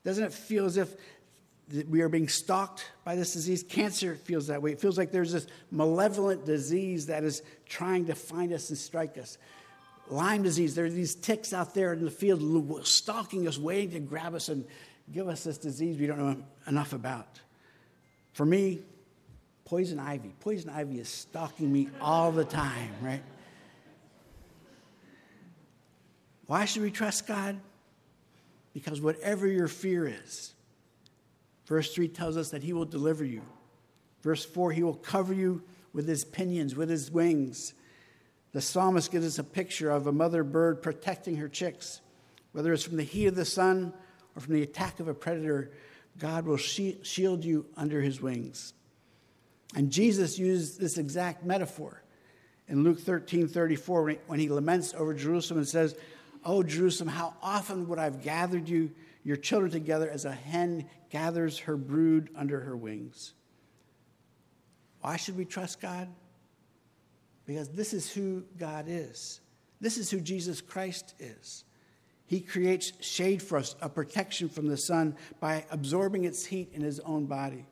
Doesn't 0.03 0.23
it 0.23 0.33
feel 0.33 0.65
as 0.65 0.77
if 0.77 0.95
we 1.89 2.01
are 2.01 2.09
being 2.09 2.29
stalked 2.29 2.91
by 3.03 3.15
this 3.15 3.33
disease? 3.33 3.61
Cancer 3.61 4.15
feels 4.15 4.47
that 4.47 4.61
way. 4.61 4.71
It 4.71 4.79
feels 4.79 4.97
like 4.97 5.11
there's 5.11 5.33
this 5.33 5.45
malevolent 5.69 6.45
disease 6.45 7.07
that 7.07 7.23
is 7.23 7.43
trying 7.67 8.05
to 8.05 8.15
find 8.15 8.53
us 8.53 8.69
and 8.69 8.77
strike 8.77 9.17
us. 9.17 9.37
Lyme 10.09 10.43
disease, 10.43 10.73
there 10.75 10.85
are 10.85 10.89
these 10.89 11.13
ticks 11.13 11.53
out 11.53 11.73
there 11.73 11.93
in 11.93 12.05
the 12.05 12.11
field 12.11 12.87
stalking 12.87 13.47
us, 13.47 13.57
waiting 13.57 13.91
to 13.91 13.99
grab 13.99 14.33
us 14.33 14.49
and 14.49 14.65
give 15.11 15.27
us 15.27 15.43
this 15.43 15.57
disease 15.57 15.97
we 15.97 16.07
don't 16.07 16.19
know 16.19 16.37
enough 16.67 16.93
about. 16.93 17.39
For 18.33 18.45
me, 18.45 18.81
poison 19.63 19.99
ivy. 19.99 20.33
Poison 20.39 20.69
ivy 20.69 20.99
is 20.99 21.09
stalking 21.09 21.71
me 21.71 21.89
all 22.01 22.31
the 22.31 22.45
time, 22.45 22.91
right? 23.01 23.23
Why 26.47 26.65
should 26.65 26.83
we 26.83 26.91
trust 26.91 27.27
God? 27.27 27.59
Because 28.73 29.01
whatever 29.01 29.47
your 29.47 29.67
fear 29.67 30.07
is, 30.07 30.53
verse 31.65 31.93
3 31.93 32.07
tells 32.09 32.37
us 32.37 32.49
that 32.49 32.61
He 32.61 32.73
will 32.73 32.85
deliver 32.85 33.23
you. 33.23 33.41
Verse 34.21 34.43
4, 34.43 34.71
He 34.71 34.83
will 34.83 34.95
cover 34.95 35.33
you 35.33 35.63
with 35.93 36.07
His 36.07 36.25
pinions, 36.25 36.75
with 36.75 36.89
His 36.89 37.09
wings. 37.09 37.73
The 38.51 38.61
psalmist 38.61 39.11
gives 39.11 39.25
us 39.25 39.39
a 39.39 39.43
picture 39.43 39.89
of 39.89 40.07
a 40.07 40.11
mother 40.11 40.43
bird 40.43 40.81
protecting 40.81 41.37
her 41.37 41.47
chicks. 41.47 42.01
Whether 42.51 42.73
it's 42.73 42.83
from 42.83 42.97
the 42.97 43.03
heat 43.03 43.27
of 43.27 43.35
the 43.35 43.45
sun 43.45 43.93
or 44.35 44.41
from 44.41 44.53
the 44.53 44.63
attack 44.63 44.99
of 44.99 45.07
a 45.07 45.13
predator, 45.13 45.71
God 46.17 46.45
will 46.45 46.57
shield 46.57 47.43
you 47.43 47.65
under 47.75 48.01
His 48.01 48.21
wings. 48.21 48.73
And 49.75 49.91
Jesus 49.91 50.39
used 50.39 50.79
this 50.79 50.97
exact 50.97 51.45
metaphor 51.45 52.01
in 52.67 52.83
Luke 52.83 52.99
13 52.99 53.47
34 53.47 54.15
when 54.27 54.39
he 54.39 54.49
laments 54.49 54.93
over 54.93 55.13
Jerusalem 55.13 55.59
and 55.59 55.67
says, 55.67 55.95
Oh, 56.43 56.63
Jerusalem, 56.63 57.09
how 57.09 57.33
often 57.41 57.87
would 57.87 57.99
I 57.99 58.03
have 58.03 58.23
gathered 58.23 58.69
you, 58.69 58.91
your 59.23 59.37
children 59.37 59.71
together, 59.71 60.09
as 60.09 60.25
a 60.25 60.31
hen 60.31 60.87
gathers 61.09 61.59
her 61.59 61.75
brood 61.75 62.29
under 62.35 62.59
her 62.59 62.77
wings? 62.77 63.33
Why 65.01 65.17
should 65.17 65.37
we 65.37 65.45
trust 65.45 65.81
God? 65.81 66.07
Because 67.45 67.69
this 67.69 67.93
is 67.93 68.11
who 68.11 68.43
God 68.57 68.85
is. 68.87 69.41
This 69.81 69.97
is 69.97 70.09
who 70.09 70.19
Jesus 70.19 70.61
Christ 70.61 71.15
is. 71.19 71.63
He 72.27 72.39
creates 72.39 72.93
shade 73.01 73.41
for 73.41 73.57
us, 73.57 73.75
a 73.81 73.89
protection 73.89 74.49
from 74.49 74.67
the 74.67 74.77
sun 74.77 75.15
by 75.39 75.65
absorbing 75.69 76.23
its 76.23 76.45
heat 76.45 76.71
in 76.73 76.81
his 76.81 76.99
own 77.01 77.25
body. 77.25 77.65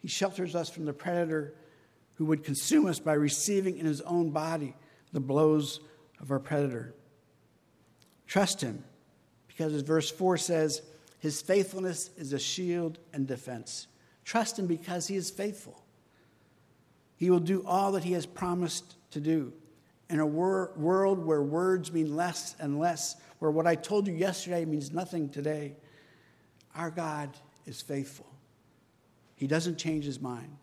He 0.00 0.08
shelters 0.08 0.54
us 0.54 0.68
from 0.68 0.86
the 0.86 0.92
predator 0.92 1.54
who 2.16 2.24
would 2.26 2.44
consume 2.44 2.86
us 2.86 2.98
by 2.98 3.12
receiving 3.12 3.78
in 3.78 3.86
his 3.86 4.00
own 4.02 4.30
body 4.30 4.74
the 5.12 5.20
blows 5.20 5.80
of 6.20 6.30
our 6.30 6.38
predator. 6.38 6.94
Trust 8.26 8.60
him, 8.60 8.84
because 9.48 9.72
as 9.72 9.82
verse 9.82 10.10
4 10.10 10.36
says, 10.36 10.82
his 11.18 11.42
faithfulness 11.42 12.10
is 12.16 12.32
a 12.32 12.38
shield 12.38 12.98
and 13.12 13.26
defense. 13.26 13.86
Trust 14.24 14.58
him 14.58 14.66
because 14.66 15.06
he 15.06 15.16
is 15.16 15.30
faithful. 15.30 15.84
He 17.16 17.30
will 17.30 17.40
do 17.40 17.62
all 17.66 17.92
that 17.92 18.04
he 18.04 18.12
has 18.12 18.24
promised 18.24 18.96
to 19.12 19.20
do. 19.20 19.52
In 20.08 20.18
a 20.18 20.26
wor- 20.26 20.72
world 20.76 21.24
where 21.24 21.42
words 21.42 21.92
mean 21.92 22.16
less 22.16 22.56
and 22.58 22.78
less, 22.78 23.16
where 23.40 23.50
what 23.50 23.66
I 23.66 23.74
told 23.74 24.06
you 24.06 24.14
yesterday 24.14 24.64
means 24.64 24.92
nothing 24.92 25.28
today, 25.28 25.74
our 26.76 26.90
God 26.90 27.30
is 27.66 27.82
faithful. 27.82 28.26
He 29.34 29.46
doesn't 29.46 29.76
change 29.76 30.04
his 30.04 30.20
mind, 30.20 30.56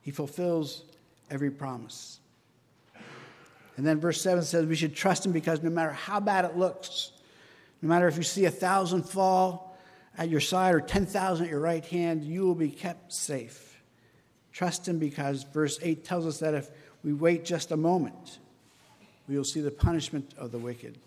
he 0.00 0.10
fulfills 0.10 0.84
every 1.30 1.50
promise. 1.50 2.20
And 3.76 3.86
then 3.86 4.00
verse 4.00 4.20
7 4.20 4.42
says 4.42 4.66
we 4.66 4.74
should 4.74 4.96
trust 4.96 5.24
him 5.24 5.30
because 5.30 5.62
no 5.62 5.70
matter 5.70 5.92
how 5.92 6.18
bad 6.18 6.44
it 6.44 6.56
looks, 6.56 7.12
no 7.80 7.88
matter 7.88 8.08
if 8.08 8.16
you 8.16 8.24
see 8.24 8.44
a 8.46 8.50
thousand 8.50 9.04
fall 9.04 9.78
at 10.16 10.28
your 10.28 10.40
side 10.40 10.74
or 10.74 10.80
10,000 10.80 11.44
at 11.44 11.50
your 11.50 11.60
right 11.60 11.84
hand, 11.84 12.24
you 12.24 12.44
will 12.44 12.56
be 12.56 12.70
kept 12.70 13.12
safe. 13.12 13.80
Trust 14.52 14.88
him 14.88 14.98
because 14.98 15.44
verse 15.44 15.78
8 15.80 16.04
tells 16.04 16.26
us 16.26 16.40
that 16.40 16.54
if 16.54 16.70
we 17.04 17.12
wait 17.12 17.44
just 17.44 17.70
a 17.70 17.76
moment, 17.76 18.38
we 19.28 19.36
will 19.36 19.44
see 19.44 19.60
the 19.60 19.70
punishment 19.70 20.34
of 20.36 20.50
the 20.50 20.58
wicked. 20.58 20.98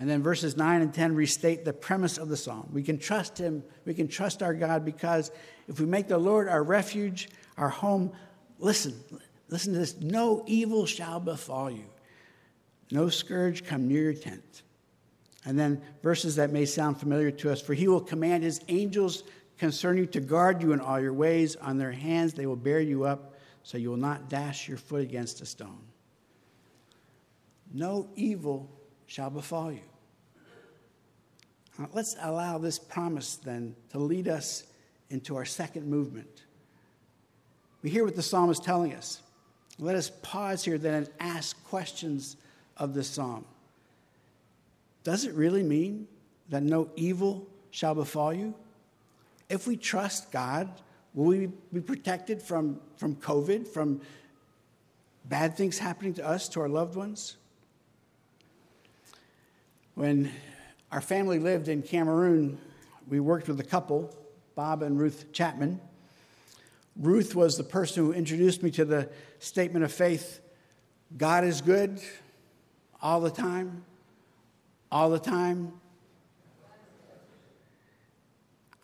And 0.00 0.08
then 0.08 0.22
verses 0.22 0.56
9 0.56 0.82
and 0.82 0.94
10 0.94 1.14
restate 1.14 1.64
the 1.64 1.72
premise 1.72 2.18
of 2.18 2.28
the 2.28 2.36
psalm. 2.36 2.68
We 2.72 2.82
can 2.82 2.98
trust 2.98 3.36
him, 3.36 3.64
we 3.84 3.94
can 3.94 4.08
trust 4.08 4.42
our 4.42 4.54
God 4.54 4.84
because 4.84 5.30
if 5.66 5.80
we 5.80 5.86
make 5.86 6.06
the 6.06 6.18
Lord 6.18 6.48
our 6.48 6.62
refuge, 6.62 7.28
our 7.56 7.68
home, 7.68 8.12
listen, 8.58 8.94
Listen 9.48 9.72
to 9.72 9.78
this 9.78 9.96
no 10.00 10.44
evil 10.46 10.86
shall 10.86 11.20
befall 11.20 11.70
you, 11.70 11.86
no 12.90 13.08
scourge 13.08 13.64
come 13.64 13.88
near 13.88 14.02
your 14.02 14.14
tent. 14.14 14.62
And 15.44 15.58
then 15.58 15.80
verses 16.02 16.36
that 16.36 16.52
may 16.52 16.66
sound 16.66 17.00
familiar 17.00 17.30
to 17.30 17.50
us 17.50 17.60
for 17.60 17.72
he 17.72 17.88
will 17.88 18.00
command 18.00 18.42
his 18.42 18.60
angels 18.68 19.22
concerning 19.56 20.04
you 20.04 20.06
to 20.10 20.20
guard 20.20 20.62
you 20.62 20.72
in 20.72 20.80
all 20.80 21.00
your 21.00 21.12
ways. 21.12 21.56
On 21.56 21.78
their 21.78 21.92
hands 21.92 22.34
they 22.34 22.46
will 22.46 22.56
bear 22.56 22.80
you 22.80 23.04
up, 23.04 23.34
so 23.62 23.78
you 23.78 23.90
will 23.90 23.96
not 23.96 24.28
dash 24.28 24.68
your 24.68 24.76
foot 24.76 25.00
against 25.00 25.40
a 25.40 25.46
stone. 25.46 25.80
No 27.72 28.08
evil 28.14 28.70
shall 29.08 29.30
befall 29.30 29.72
you. 29.72 29.80
Now, 31.78 31.88
let's 31.92 32.14
allow 32.20 32.58
this 32.58 32.78
promise 32.78 33.36
then 33.36 33.74
to 33.90 33.98
lead 33.98 34.28
us 34.28 34.64
into 35.10 35.34
our 35.34 35.44
second 35.44 35.88
movement. 35.88 36.44
We 37.82 37.90
hear 37.90 38.04
what 38.04 38.14
the 38.14 38.22
psalm 38.22 38.50
is 38.50 38.60
telling 38.60 38.94
us. 38.94 39.22
Let 39.78 39.96
us 39.96 40.10
pause 40.22 40.64
here 40.64 40.76
then 40.76 40.94
and 40.94 41.08
ask 41.18 41.62
questions 41.64 42.36
of 42.76 42.94
this 42.94 43.08
psalm. 43.08 43.44
Does 45.04 45.24
it 45.24 45.34
really 45.34 45.62
mean 45.62 46.06
that 46.50 46.62
no 46.62 46.90
evil 46.96 47.46
shall 47.70 47.94
befall 47.94 48.32
you? 48.32 48.54
If 49.48 49.66
we 49.66 49.76
trust 49.76 50.30
God, 50.30 50.68
will 51.14 51.26
we 51.26 51.48
be 51.72 51.80
protected 51.80 52.42
from, 52.42 52.80
from 52.96 53.14
COVID, 53.16 53.66
from 53.66 54.02
bad 55.24 55.56
things 55.56 55.78
happening 55.78 56.12
to 56.14 56.26
us, 56.26 56.48
to 56.50 56.60
our 56.60 56.68
loved 56.68 56.96
ones? 56.96 57.36
When 59.98 60.30
our 60.92 61.00
family 61.00 61.40
lived 61.40 61.66
in 61.66 61.82
Cameroon, 61.82 62.56
we 63.08 63.18
worked 63.18 63.48
with 63.48 63.58
a 63.58 63.64
couple, 63.64 64.16
Bob 64.54 64.84
and 64.84 64.96
Ruth 64.96 65.32
Chapman. 65.32 65.80
Ruth 66.94 67.34
was 67.34 67.56
the 67.56 67.64
person 67.64 68.04
who 68.04 68.12
introduced 68.12 68.62
me 68.62 68.70
to 68.70 68.84
the 68.84 69.08
statement 69.40 69.84
of 69.84 69.90
faith 69.90 70.38
God 71.16 71.42
is 71.42 71.60
good 71.60 72.00
all 73.02 73.20
the 73.20 73.30
time, 73.32 73.84
all 74.92 75.10
the 75.10 75.18
time. 75.18 75.72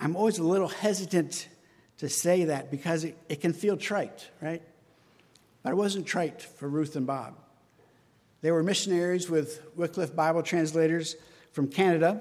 I'm 0.01 0.17
always 0.17 0.39
a 0.39 0.43
little 0.43 0.67
hesitant 0.67 1.47
to 1.99 2.09
say 2.09 2.47
that 2.47 2.73
because 2.73 3.05
it, 3.05 3.17
it 3.29 3.41
can 3.41 3.53
feel 3.53 3.77
trite, 3.77 4.31
right? 4.43 4.63
But 5.63 5.71
it 5.71 5.77
wasn't 5.77 6.07
trite 6.07 6.43
for 6.43 6.69
Ruth 6.69 6.97
and 6.97 7.07
Bob. 7.07 7.37
They 8.45 8.53
were 8.53 8.63
missionaries 8.63 9.31
with 9.31 9.63
Wycliffe 9.75 10.15
Bible 10.15 10.43
translators 10.43 11.17
from 11.53 11.67
Canada. 11.67 12.21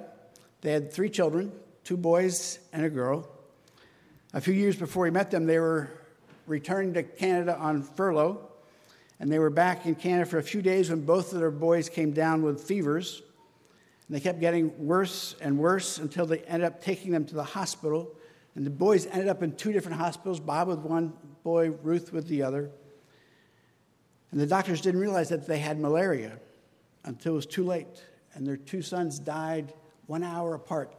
They 0.62 0.72
had 0.72 0.90
three 0.90 1.10
children 1.10 1.52
two 1.84 1.98
boys 1.98 2.60
and 2.72 2.86
a 2.86 2.90
girl. 2.90 3.28
A 4.34 4.40
few 4.40 4.54
years 4.54 4.78
before 4.78 5.04
he 5.04 5.12
met 5.12 5.32
them, 5.32 5.46
they 5.46 5.60
were 5.60 5.92
returning 6.48 6.94
to 6.94 7.04
Canada 7.04 7.58
on 7.58 7.84
furlough, 7.84 8.40
and 9.20 9.30
they 9.30 9.38
were 9.38 9.50
back 9.50 9.86
in 9.86 9.96
Canada 9.96 10.26
for 10.26 10.38
a 10.38 10.44
few 10.44 10.62
days 10.62 10.90
when 10.90 11.02
both 11.02 11.34
of 11.34 11.42
their 11.42 11.52
boys 11.52 11.90
came 11.90 12.14
down 12.14 12.42
with 12.42 12.64
fevers. 12.64 13.22
And 14.08 14.16
they 14.16 14.22
kept 14.22 14.40
getting 14.40 14.72
worse 14.78 15.36
and 15.42 15.58
worse 15.58 15.98
until 15.98 16.26
they 16.26 16.40
ended 16.44 16.68
up 16.68 16.82
taking 16.82 17.12
them 17.12 17.26
to 17.26 17.36
the 17.36 17.44
hospital. 17.44 18.16
And 18.56 18.66
the 18.66 18.70
boys 18.70 19.08
ended 19.08 19.28
up 19.28 19.44
in 19.44 19.58
two 19.58 19.74
different 19.74 19.98
hospitals 19.98 20.40
Bob 20.40 20.70
with 20.70 20.80
one 20.80 21.12
boy, 21.44 21.72
Ruth 21.72 22.14
with 22.14 22.30
the 22.30 22.44
other. 22.44 22.72
And 24.34 24.42
the 24.42 24.48
doctors 24.48 24.82
didn't 24.82 25.00
realize 25.00 25.30
that 25.30 25.46
they 25.46 25.60
had 25.60 25.80
malaria 25.80 26.40
until 27.04 27.34
it 27.34 27.36
was 27.36 27.46
too 27.46 27.64
late. 27.64 28.04
And 28.34 28.48
their 28.48 28.58
two 28.58 28.82
sons 28.82 29.20
died 29.20 29.72
one 30.08 30.24
hour 30.24 30.56
apart 30.56 30.92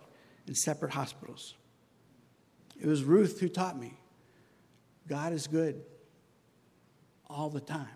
in 0.46 0.54
separate 0.54 0.92
hospitals. 0.92 1.54
It 2.80 2.86
was 2.86 3.02
Ruth 3.02 3.40
who 3.40 3.48
taught 3.48 3.76
me 3.76 3.98
God 5.08 5.32
is 5.32 5.48
good 5.48 5.82
all 7.28 7.50
the 7.50 7.60
time. 7.60 7.88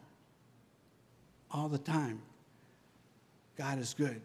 All 1.52 1.68
the 1.68 1.78
time. 1.78 2.20
God 3.56 3.78
is 3.78 3.94
good. 3.94 4.20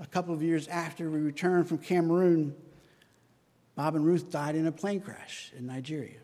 A 0.00 0.06
couple 0.06 0.34
of 0.34 0.42
years 0.42 0.66
after 0.66 1.08
we 1.08 1.20
returned 1.20 1.68
from 1.68 1.78
Cameroon, 1.78 2.56
Bob 3.76 3.94
and 3.94 4.04
Ruth 4.04 4.32
died 4.32 4.56
in 4.56 4.66
a 4.66 4.72
plane 4.72 5.00
crash 5.00 5.52
in 5.56 5.66
Nigeria. 5.66 6.18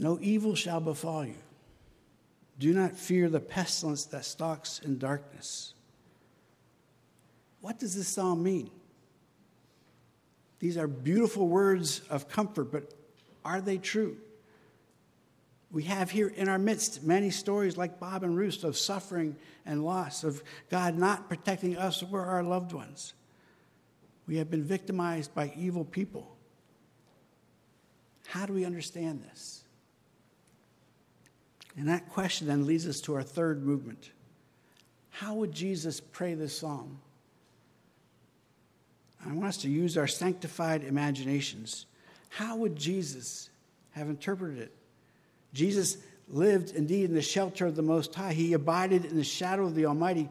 No 0.00 0.18
evil 0.22 0.54
shall 0.54 0.80
befall 0.80 1.26
you. 1.26 1.36
Do 2.58 2.72
not 2.72 2.96
fear 2.96 3.28
the 3.28 3.38
pestilence 3.38 4.06
that 4.06 4.24
stalks 4.24 4.78
in 4.78 4.98
darkness. 4.98 5.74
What 7.60 7.78
does 7.78 7.94
this 7.94 8.08
psalm 8.08 8.42
mean? 8.42 8.70
These 10.58 10.78
are 10.78 10.86
beautiful 10.86 11.48
words 11.48 12.00
of 12.08 12.28
comfort, 12.30 12.72
but 12.72 12.94
are 13.44 13.60
they 13.60 13.76
true? 13.76 14.16
We 15.70 15.82
have 15.84 16.10
here 16.10 16.28
in 16.28 16.48
our 16.48 16.58
midst 16.58 17.02
many 17.02 17.28
stories 17.28 17.76
like 17.76 18.00
Bob 18.00 18.24
and 18.24 18.34
Ruth 18.34 18.64
of 18.64 18.78
suffering 18.78 19.36
and 19.66 19.84
loss, 19.84 20.24
of 20.24 20.42
God 20.70 20.96
not 20.96 21.28
protecting 21.28 21.76
us 21.76 22.02
or 22.10 22.24
our 22.24 22.42
loved 22.42 22.72
ones. 22.72 23.12
We 24.26 24.38
have 24.38 24.50
been 24.50 24.64
victimized 24.64 25.34
by 25.34 25.52
evil 25.58 25.84
people. 25.84 26.36
How 28.26 28.46
do 28.46 28.54
we 28.54 28.64
understand 28.64 29.22
this? 29.22 29.59
And 31.80 31.88
that 31.88 32.10
question 32.10 32.46
then 32.46 32.66
leads 32.66 32.86
us 32.86 33.00
to 33.02 33.14
our 33.14 33.22
third 33.22 33.64
movement. 33.64 34.10
How 35.08 35.32
would 35.32 35.50
Jesus 35.50 35.98
pray 35.98 36.34
this 36.34 36.58
psalm? 36.58 37.00
I 39.24 39.32
want 39.32 39.46
us 39.46 39.56
to 39.62 39.70
use 39.70 39.96
our 39.96 40.06
sanctified 40.06 40.84
imaginations. 40.84 41.86
How 42.28 42.56
would 42.56 42.76
Jesus 42.76 43.48
have 43.92 44.10
interpreted 44.10 44.58
it? 44.58 44.76
Jesus 45.54 45.96
lived 46.28 46.74
indeed 46.76 47.06
in 47.06 47.14
the 47.14 47.22
shelter 47.22 47.64
of 47.64 47.76
the 47.76 47.82
Most 47.82 48.14
High. 48.14 48.34
He 48.34 48.52
abided 48.52 49.06
in 49.06 49.16
the 49.16 49.24
shadow 49.24 49.64
of 49.64 49.74
the 49.74 49.86
Almighty. 49.86 50.28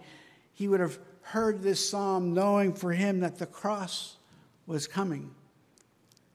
He 0.54 0.68
would 0.68 0.80
have 0.80 1.00
heard 1.22 1.64
this 1.64 1.90
psalm 1.90 2.36
knowing 2.36 2.74
for 2.74 2.92
him 2.92 3.22
that 3.22 3.40
the 3.40 3.48
cross 3.48 4.18
was 4.68 4.86
coming. 4.86 5.32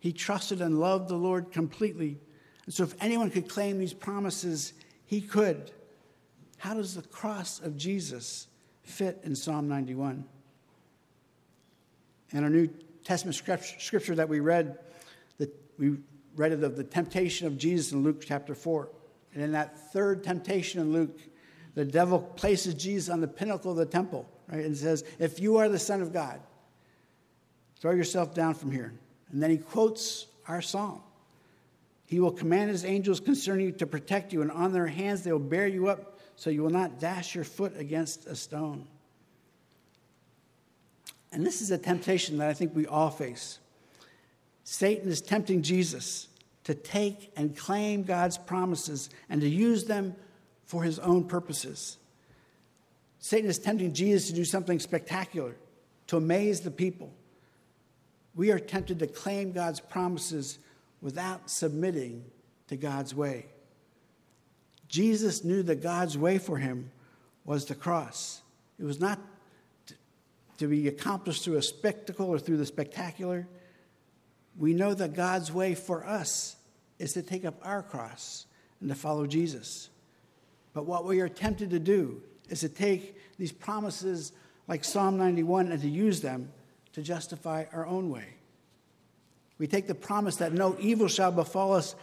He 0.01 0.13
trusted 0.13 0.61
and 0.61 0.81
loved 0.81 1.09
the 1.09 1.15
Lord 1.15 1.53
completely. 1.53 2.19
And 2.65 2.75
so, 2.75 2.83
if 2.83 3.01
anyone 3.01 3.31
could 3.31 3.49
claim 3.49 3.79
these 3.79 3.95
promises, 3.95 4.73
he 5.07 5.21
could. 5.21 5.71
How 6.59 6.75
does 6.75 6.95
the 6.95 7.03
cross 7.03 7.61
of 7.61 7.77
Jesus 7.77 8.49
fit 8.83 9.21
in 9.25 9.35
Psalm 9.35 9.69
91? 9.69 10.25
And 12.33 12.45
our 12.45 12.51
New 12.51 12.69
Testament 13.05 13.37
scripture 13.37 14.15
that 14.15 14.29
we 14.29 14.41
read, 14.41 14.79
that 15.39 15.55
we 15.79 15.99
read 16.37 16.53
of 16.53 16.77
the 16.77 16.85
temptation 16.85 17.47
of 17.47 17.59
Jesus 17.59 17.93
in 17.93 18.03
Luke 18.03 18.23
chapter 18.25 18.55
4. 18.55 18.89
And 19.35 19.43
in 19.43 19.53
that 19.53 19.93
third 19.93 20.25
temptation 20.25 20.81
in 20.81 20.93
Luke, 20.93 21.21
the 21.75 21.85
devil 21.85 22.21
places 22.21 22.75
Jesus 22.75 23.13
on 23.13 23.21
the 23.21 23.29
pinnacle 23.29 23.73
of 23.73 23.77
the 23.77 23.87
temple, 23.87 24.29
right? 24.49 24.65
And 24.65 24.77
says, 24.77 25.05
If 25.19 25.41
you 25.41 25.57
are 25.57 25.69
the 25.69 25.79
Son 25.79 26.01
of 26.01 26.13
God, 26.13 26.41
throw 27.81 27.93
yourself 27.93 28.35
down 28.35 28.55
from 28.55 28.71
here. 28.71 28.95
And 29.31 29.43
then 29.43 29.51
he 29.51 29.59
quotes 29.59 30.27
our 30.47 30.63
psalm. 30.63 31.03
He 32.07 32.21
will 32.21 32.33
command 32.33 32.71
his 32.71 32.85
angels 32.85 33.21
concerning 33.21 33.67
you 33.67 33.73
to 33.73 33.87
protect 33.87 34.33
you, 34.33 34.43
and 34.43 34.51
on 34.51 34.73
their 34.73 34.87
hands 34.87 35.23
they 35.23 35.33
will 35.33 35.39
bear 35.39 35.67
you 35.67 35.89
up 35.89 36.19
so 36.37 36.51
you 36.51 36.63
will 36.63 36.71
not 36.71 37.01
dash 37.01 37.35
your 37.35 37.45
foot 37.45 37.79
against 37.79 38.27
a 38.27 38.37
stone. 38.37 38.87
And 41.33 41.45
this 41.45 41.63
is 41.63 41.71
a 41.71 41.79
temptation 41.79 42.39
that 42.39 42.49
I 42.49 42.55
think 42.55 42.77
we 42.77 42.87
all 42.87 43.11
face. 43.11 43.59
Satan 44.63 45.09
is 45.09 45.21
tempting 45.21 45.63
Jesus 45.63 46.29
to 46.65 46.75
take 46.75 47.33
and 47.37 47.57
claim 47.57 48.05
God's 48.05 48.39
promises 48.39 49.11
and 49.29 49.41
to 49.41 49.49
use 49.49 49.85
them 49.85 50.15
for 50.65 50.83
his 50.83 50.99
own 50.99 51.25
purposes. 51.25 51.99
Satan 53.19 53.51
is 53.51 53.59
tempting 53.59 53.93
Jesus 53.93 54.29
to 54.29 54.35
do 54.35 54.45
something 54.45 54.79
spectacular, 54.79 55.57
to 56.09 56.17
amaze 56.17 56.61
the 56.61 56.71
people. 56.71 57.13
We 58.35 58.51
are 58.51 58.59
tempted 58.59 58.99
to 59.01 59.07
claim 59.07 59.53
God's 59.53 59.81
promises 59.81 60.59
without 61.05 61.49
submitting 61.49 62.25
to 62.67 62.77
God's 62.77 63.15
way. 63.15 63.47
Jesus 64.89 65.45
knew 65.45 65.63
that 65.63 65.81
God's 65.81 66.19
way 66.19 66.39
for 66.39 66.59
him 66.59 66.91
was 67.45 67.67
the 67.67 67.77
cross. 67.77 68.43
It 68.81 68.85
was 68.85 68.99
not 68.99 69.21
to 70.59 70.67
be 70.67 70.89
accomplished 70.89 71.45
through 71.45 71.59
a 71.59 71.63
spectacle 71.63 72.27
or 72.27 72.41
through 72.41 72.57
the 72.57 72.67
spectacular 72.67 73.47
we 74.59 74.73
know 74.73 74.95
that 74.95 75.15
God's 75.15 75.53
way 75.53 75.75
for 75.75 76.05
us 76.05 76.57
is 76.99 77.13
to 77.15 77.23
take 77.23 77.45
up 77.45 77.55
our 77.63 77.83
cross 77.83 78.47
and 78.81 78.89
to 78.89 78.95
follow 78.95 79.27
Jesus. 79.27 79.91
But 80.73 80.87
what 80.87 81.05
we 81.05 81.21
are 81.21 81.29
tempted 81.29 81.71
to 81.71 81.79
do 81.79 82.23
is 82.49 82.61
to 82.61 82.69
take 82.69 83.17
these 83.37 83.53
promises 83.53 84.33
like 84.69 84.85
Psalm 84.85 85.17
91 85.17 85.73
and 85.73 85.81
to 85.83 85.89
use 85.89 86.21
them 86.21 86.51
to 86.93 87.03
justify 87.03 87.65
our 87.73 87.87
own 87.87 88.11
way. 88.11 88.35
We 89.59 89.67
take 89.67 89.87
the 89.87 89.95
promise 89.95 90.37
that 90.37 90.53
no 90.53 90.77
evil 90.81 91.09
shall 91.09 91.33
befall 91.33 91.75
us 91.75 91.95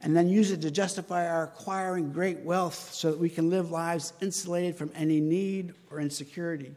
and 0.00 0.16
then 0.16 0.28
use 0.28 0.50
it 0.50 0.60
to 0.62 0.70
justify 0.70 1.28
our 1.28 1.44
acquiring 1.44 2.12
great 2.12 2.40
wealth 2.40 2.92
so 2.92 3.10
that 3.10 3.18
we 3.18 3.30
can 3.30 3.50
live 3.50 3.70
lives 3.70 4.12
insulated 4.20 4.76
from 4.76 4.90
any 4.94 5.20
need 5.20 5.74
or 5.90 6.00
insecurity. 6.00 6.74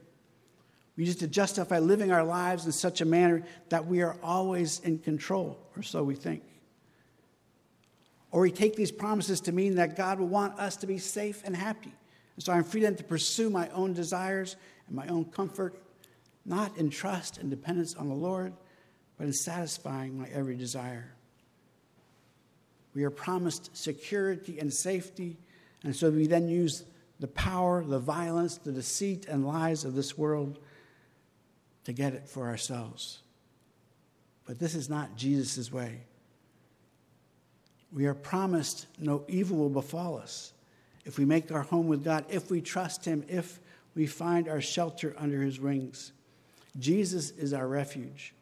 We 0.95 1.05
use 1.05 1.15
it 1.15 1.19
to 1.19 1.27
justify 1.27 1.79
living 1.79 2.11
our 2.11 2.23
lives 2.23 2.65
in 2.65 2.71
such 2.71 3.01
a 3.01 3.05
manner 3.05 3.43
that 3.69 3.87
we 3.87 4.01
are 4.01 4.17
always 4.21 4.79
in 4.81 4.99
control, 4.99 5.57
or 5.75 5.83
so 5.83 6.03
we 6.03 6.15
think. 6.15 6.43
Or 8.31 8.41
we 8.41 8.51
take 8.51 8.75
these 8.75 8.91
promises 8.91 9.41
to 9.41 9.51
mean 9.51 9.75
that 9.75 9.95
God 9.95 10.19
will 10.19 10.27
want 10.27 10.59
us 10.59 10.75
to 10.77 10.87
be 10.87 10.97
safe 10.97 11.41
and 11.45 11.55
happy. 11.55 11.93
And 12.35 12.43
so 12.43 12.53
I'm 12.53 12.63
free 12.63 12.81
then 12.81 12.95
to 12.95 13.03
pursue 13.03 13.49
my 13.49 13.69
own 13.69 13.93
desires 13.93 14.55
and 14.87 14.95
my 14.95 15.07
own 15.07 15.25
comfort, 15.25 15.81
not 16.45 16.77
in 16.77 16.89
trust 16.89 17.37
and 17.37 17.49
dependence 17.49 17.95
on 17.95 18.07
the 18.07 18.15
Lord, 18.15 18.53
but 19.19 19.27
in 19.27 19.33
satisfying 19.33 20.17
my 20.17 20.27
every 20.29 20.55
desire. 20.55 21.11
We 22.95 23.03
are 23.03 23.11
promised 23.11 23.75
security 23.77 24.57
and 24.57 24.73
safety, 24.73 25.37
and 25.83 25.95
so 25.95 26.09
we 26.09 26.25
then 26.25 26.47
use 26.47 26.85
the 27.19 27.27
power, 27.27 27.83
the 27.83 27.99
violence, 27.99 28.57
the 28.57 28.71
deceit, 28.71 29.27
and 29.27 29.45
lies 29.45 29.83
of 29.83 29.93
this 29.93 30.17
world 30.17 30.57
to 31.83 31.91
get 31.91 32.13
it 32.13 32.29
for 32.29 32.47
ourselves. 32.47 33.19
But 34.45 34.57
this 34.57 34.73
is 34.73 34.89
not 34.89 35.17
Jesus' 35.17 35.71
way. 35.71 35.99
We 37.91 38.05
are 38.05 38.13
promised 38.13 38.87
no 38.97 39.25
evil 39.27 39.57
will 39.57 39.69
befall 39.69 40.17
us 40.17 40.53
if 41.03 41.17
we 41.17 41.25
make 41.25 41.51
our 41.51 41.63
home 41.63 41.87
with 41.87 42.05
God, 42.05 42.23
if 42.29 42.49
we 42.49 42.61
trust 42.61 43.03
Him, 43.03 43.25
if 43.27 43.59
we 43.95 44.07
find 44.07 44.47
our 44.47 44.61
shelter 44.61 45.13
under 45.17 45.41
His 45.41 45.59
wings. 45.59 46.13
Jesus 46.77 47.31
is 47.31 47.51
our 47.51 47.67
refuge. 47.67 48.33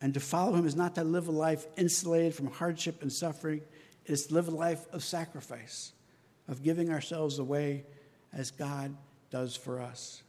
And 0.00 0.14
to 0.14 0.20
follow 0.20 0.54
Him 0.54 0.66
is 0.66 0.76
not 0.76 0.94
to 0.94 1.04
live 1.04 1.28
a 1.28 1.32
life 1.32 1.66
insulated 1.76 2.34
from 2.34 2.50
hardship 2.50 3.02
and 3.02 3.12
suffering, 3.12 3.62
it 4.04 4.12
is 4.12 4.26
to 4.26 4.34
live 4.34 4.48
a 4.48 4.52
life 4.52 4.86
of 4.92 5.02
sacrifice, 5.02 5.92
of 6.48 6.62
giving 6.62 6.90
ourselves 6.90 7.38
away 7.38 7.84
as 8.32 8.50
God 8.50 8.94
does 9.30 9.56
for 9.56 9.80
us. 9.80 10.22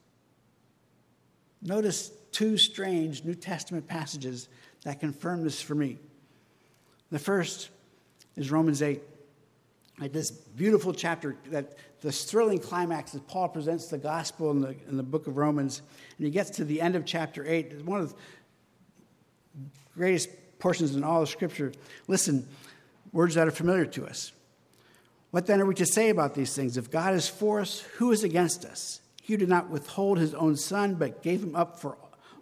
Notice 1.61 2.11
two 2.31 2.57
strange 2.57 3.23
New 3.23 3.35
Testament 3.35 3.87
passages 3.87 4.47
that 4.83 4.99
confirm 4.99 5.43
this 5.43 5.61
for 5.61 5.75
me. 5.75 5.97
The 7.11 7.19
first 7.19 7.69
is 8.35 8.51
Romans 8.51 8.81
8. 8.81 9.01
Like 9.99 10.13
this 10.13 10.31
beautiful 10.31 10.93
chapter, 10.93 11.35
that 11.47 11.77
this 12.01 12.23
thrilling 12.23 12.59
climax 12.59 13.11
that 13.11 13.27
Paul 13.27 13.49
presents 13.49 13.87
the 13.87 13.97
gospel 13.97 14.51
in 14.51 14.61
the, 14.61 14.75
in 14.87 14.95
the 14.95 15.03
book 15.03 15.27
of 15.27 15.35
Romans, 15.35 15.81
and 16.17 16.25
he 16.25 16.31
gets 16.31 16.51
to 16.51 16.63
the 16.63 16.79
end 16.79 16.95
of 16.95 17.05
chapter 17.05 17.45
8. 17.45 17.83
One 17.83 17.99
of 17.99 18.15
greatest 19.95 20.29
portions 20.59 20.95
in 20.95 21.03
all 21.03 21.21
of 21.21 21.29
Scripture. 21.29 21.71
Listen, 22.07 22.47
words 23.11 23.35
that 23.35 23.47
are 23.47 23.51
familiar 23.51 23.85
to 23.85 24.05
us. 24.05 24.31
What 25.31 25.45
then 25.45 25.61
are 25.61 25.65
we 25.65 25.75
to 25.75 25.85
say 25.85 26.09
about 26.09 26.33
these 26.33 26.55
things? 26.55 26.75
If 26.75 26.89
God 26.89 27.13
is 27.13 27.27
for 27.27 27.59
us, 27.59 27.81
who 27.97 28.11
is 28.11 28.23
against 28.23 28.65
us? 28.65 29.01
He 29.21 29.37
did 29.37 29.49
not 29.49 29.69
withhold 29.69 30.17
his 30.17 30.33
own 30.33 30.55
son, 30.55 30.95
but 30.95 31.21
gave 31.21 31.43
him 31.43 31.55
up 31.55 31.79
for 31.79 31.97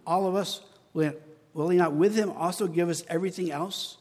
all 0.05 0.25
of 0.25 0.35
us, 0.35 0.61
will 0.93 1.69
he 1.69 1.77
not 1.77 1.93
with 1.93 2.15
him 2.15 2.31
also 2.31 2.65
give 2.65 2.87
us 2.87 3.03
everything 3.09 3.51
else? 3.51 3.97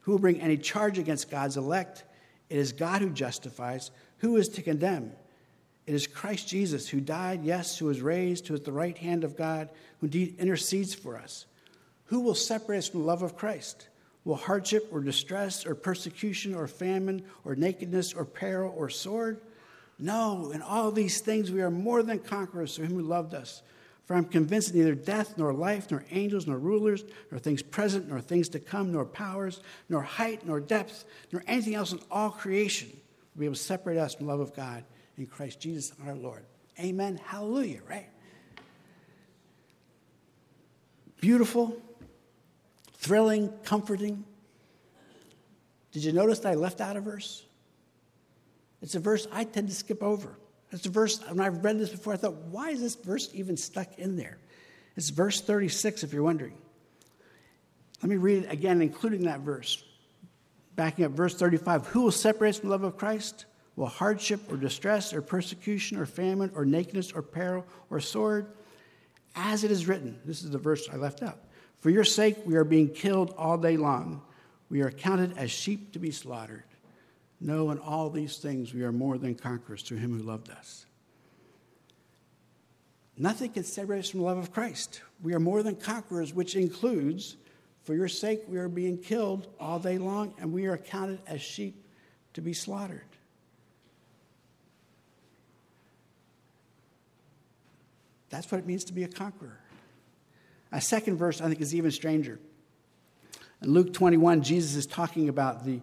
Who 0.00 0.12
will 0.12 0.18
bring 0.18 0.40
any 0.40 0.56
charge 0.56 0.98
against 0.98 1.30
God's 1.30 1.58
elect? 1.58 2.04
It 2.48 2.56
is 2.56 2.72
God 2.72 3.02
who 3.02 3.10
justifies. 3.10 3.90
Who 4.18 4.36
is 4.38 4.48
to 4.50 4.62
condemn? 4.62 5.12
It 5.86 5.94
is 5.94 6.06
Christ 6.06 6.48
Jesus 6.48 6.88
who 6.88 7.00
died, 7.00 7.44
yes, 7.44 7.76
who 7.76 7.86
was 7.86 8.00
raised, 8.00 8.48
who 8.48 8.54
is 8.54 8.62
the 8.62 8.72
right 8.72 8.96
hand 8.96 9.22
of 9.22 9.36
God, 9.36 9.68
who 10.00 10.06
indeed 10.06 10.36
intercedes 10.38 10.94
for 10.94 11.18
us. 11.18 11.44
Who 12.10 12.20
will 12.20 12.34
separate 12.34 12.78
us 12.78 12.88
from 12.88 13.00
the 13.00 13.06
love 13.06 13.22
of 13.22 13.36
Christ? 13.36 13.86
Will 14.24 14.34
hardship 14.34 14.88
or 14.90 15.00
distress 15.00 15.64
or 15.64 15.76
persecution 15.76 16.56
or 16.56 16.66
famine 16.66 17.24
or 17.44 17.54
nakedness 17.54 18.12
or 18.12 18.24
peril 18.24 18.74
or 18.76 18.90
sword? 18.90 19.40
No, 19.96 20.50
in 20.50 20.60
all 20.60 20.90
these 20.90 21.20
things 21.20 21.52
we 21.52 21.62
are 21.62 21.70
more 21.70 22.02
than 22.02 22.18
conquerors 22.18 22.74
through 22.74 22.86
him 22.86 22.94
who 22.94 23.02
loved 23.02 23.32
us. 23.32 23.62
For 24.06 24.16
I'm 24.16 24.24
convinced 24.24 24.72
that 24.72 24.78
neither 24.78 24.96
death, 24.96 25.38
nor 25.38 25.52
life, 25.52 25.88
nor 25.92 26.04
angels, 26.10 26.48
nor 26.48 26.58
rulers, 26.58 27.04
nor 27.30 27.38
things 27.38 27.62
present, 27.62 28.08
nor 28.08 28.20
things 28.20 28.48
to 28.48 28.58
come, 28.58 28.90
nor 28.90 29.04
powers, 29.04 29.60
nor 29.88 30.02
height, 30.02 30.44
nor 30.44 30.58
depth, 30.58 31.04
nor 31.30 31.44
anything 31.46 31.76
else 31.76 31.92
in 31.92 32.00
all 32.10 32.30
creation 32.30 32.88
will 33.34 33.40
be 33.40 33.44
able 33.46 33.54
to 33.54 33.60
separate 33.60 33.98
us 33.98 34.16
from 34.16 34.26
the 34.26 34.32
love 34.32 34.40
of 34.40 34.52
God 34.56 34.82
in 35.16 35.26
Christ 35.26 35.60
Jesus 35.60 35.92
our 36.04 36.16
Lord. 36.16 36.44
Amen. 36.80 37.20
Hallelujah, 37.24 37.82
right? 37.88 38.08
Beautiful, 41.20 41.80
thrilling, 43.00 43.50
comforting. 43.64 44.24
Did 45.92 46.04
you 46.04 46.12
notice 46.12 46.44
I 46.44 46.54
left 46.54 46.82
out 46.82 46.96
a 46.96 47.00
verse? 47.00 47.44
It's 48.82 48.94
a 48.94 49.00
verse 49.00 49.26
I 49.32 49.44
tend 49.44 49.68
to 49.68 49.74
skip 49.74 50.02
over. 50.02 50.36
It's 50.70 50.84
a 50.86 50.90
verse, 50.90 51.18
when 51.26 51.40
I've 51.40 51.64
read 51.64 51.78
this 51.78 51.88
before, 51.88 52.12
I 52.12 52.16
thought, 52.16 52.34
why 52.34 52.70
is 52.70 52.80
this 52.80 52.94
verse 52.94 53.30
even 53.32 53.56
stuck 53.56 53.98
in 53.98 54.16
there? 54.16 54.38
It's 54.96 55.08
verse 55.08 55.40
36, 55.40 56.04
if 56.04 56.12
you're 56.12 56.22
wondering. 56.22 56.56
Let 58.02 58.10
me 58.10 58.16
read 58.16 58.44
it 58.44 58.52
again, 58.52 58.82
including 58.82 59.24
that 59.24 59.40
verse. 59.40 59.82
Backing 60.76 61.04
up 61.06 61.12
verse 61.12 61.34
35 61.34 61.86
Who 61.88 62.02
will 62.02 62.12
separate 62.12 62.50
us 62.50 62.58
from 62.58 62.68
the 62.68 62.74
love 62.74 62.84
of 62.84 62.96
Christ? 62.96 63.46
Will 63.76 63.86
hardship 63.86 64.40
or 64.52 64.56
distress 64.56 65.14
or 65.14 65.22
persecution 65.22 65.96
or 65.96 66.04
famine 66.04 66.50
or 66.54 66.66
nakedness 66.66 67.12
or 67.12 67.22
peril 67.22 67.64
or 67.88 67.98
sword? 67.98 68.46
As 69.34 69.64
it 69.64 69.70
is 69.70 69.88
written, 69.88 70.18
this 70.24 70.42
is 70.42 70.50
the 70.50 70.58
verse 70.58 70.88
I 70.92 70.96
left 70.96 71.22
out. 71.22 71.38
For 71.80 71.90
your 71.90 72.04
sake, 72.04 72.36
we 72.44 72.56
are 72.56 72.64
being 72.64 72.90
killed 72.90 73.34
all 73.36 73.56
day 73.58 73.76
long. 73.76 74.22
We 74.68 74.82
are 74.82 74.90
counted 74.90 75.36
as 75.36 75.50
sheep 75.50 75.92
to 75.92 75.98
be 75.98 76.10
slaughtered. 76.10 76.64
No, 77.40 77.70
in 77.70 77.78
all 77.78 78.10
these 78.10 78.36
things, 78.36 78.74
we 78.74 78.82
are 78.82 78.92
more 78.92 79.16
than 79.16 79.34
conquerors 79.34 79.82
through 79.82 79.98
him 79.98 80.16
who 80.16 80.22
loved 80.22 80.50
us. 80.50 80.84
Nothing 83.16 83.50
can 83.50 83.64
separate 83.64 84.00
us 84.00 84.10
from 84.10 84.20
the 84.20 84.26
love 84.26 84.38
of 84.38 84.52
Christ. 84.52 85.00
We 85.22 85.34
are 85.34 85.40
more 85.40 85.62
than 85.62 85.76
conquerors, 85.76 86.34
which 86.34 86.54
includes, 86.54 87.36
for 87.82 87.94
your 87.94 88.08
sake, 88.08 88.42
we 88.46 88.58
are 88.58 88.68
being 88.68 88.98
killed 88.98 89.48
all 89.58 89.78
day 89.78 89.98
long, 89.98 90.34
and 90.38 90.52
we 90.52 90.66
are 90.66 90.76
counted 90.76 91.20
as 91.26 91.40
sheep 91.40 91.86
to 92.34 92.42
be 92.42 92.52
slaughtered. 92.52 93.04
That's 98.28 98.50
what 98.52 98.58
it 98.58 98.66
means 98.66 98.84
to 98.84 98.92
be 98.92 99.04
a 99.04 99.08
conqueror. 99.08 99.59
A 100.72 100.80
second 100.80 101.16
verse, 101.16 101.40
I 101.40 101.48
think, 101.48 101.60
is 101.60 101.74
even 101.74 101.90
stranger. 101.90 102.38
In 103.62 103.72
Luke 103.72 103.92
21, 103.92 104.42
Jesus 104.42 104.74
is 104.74 104.86
talking 104.86 105.28
about 105.28 105.64
the 105.64 105.80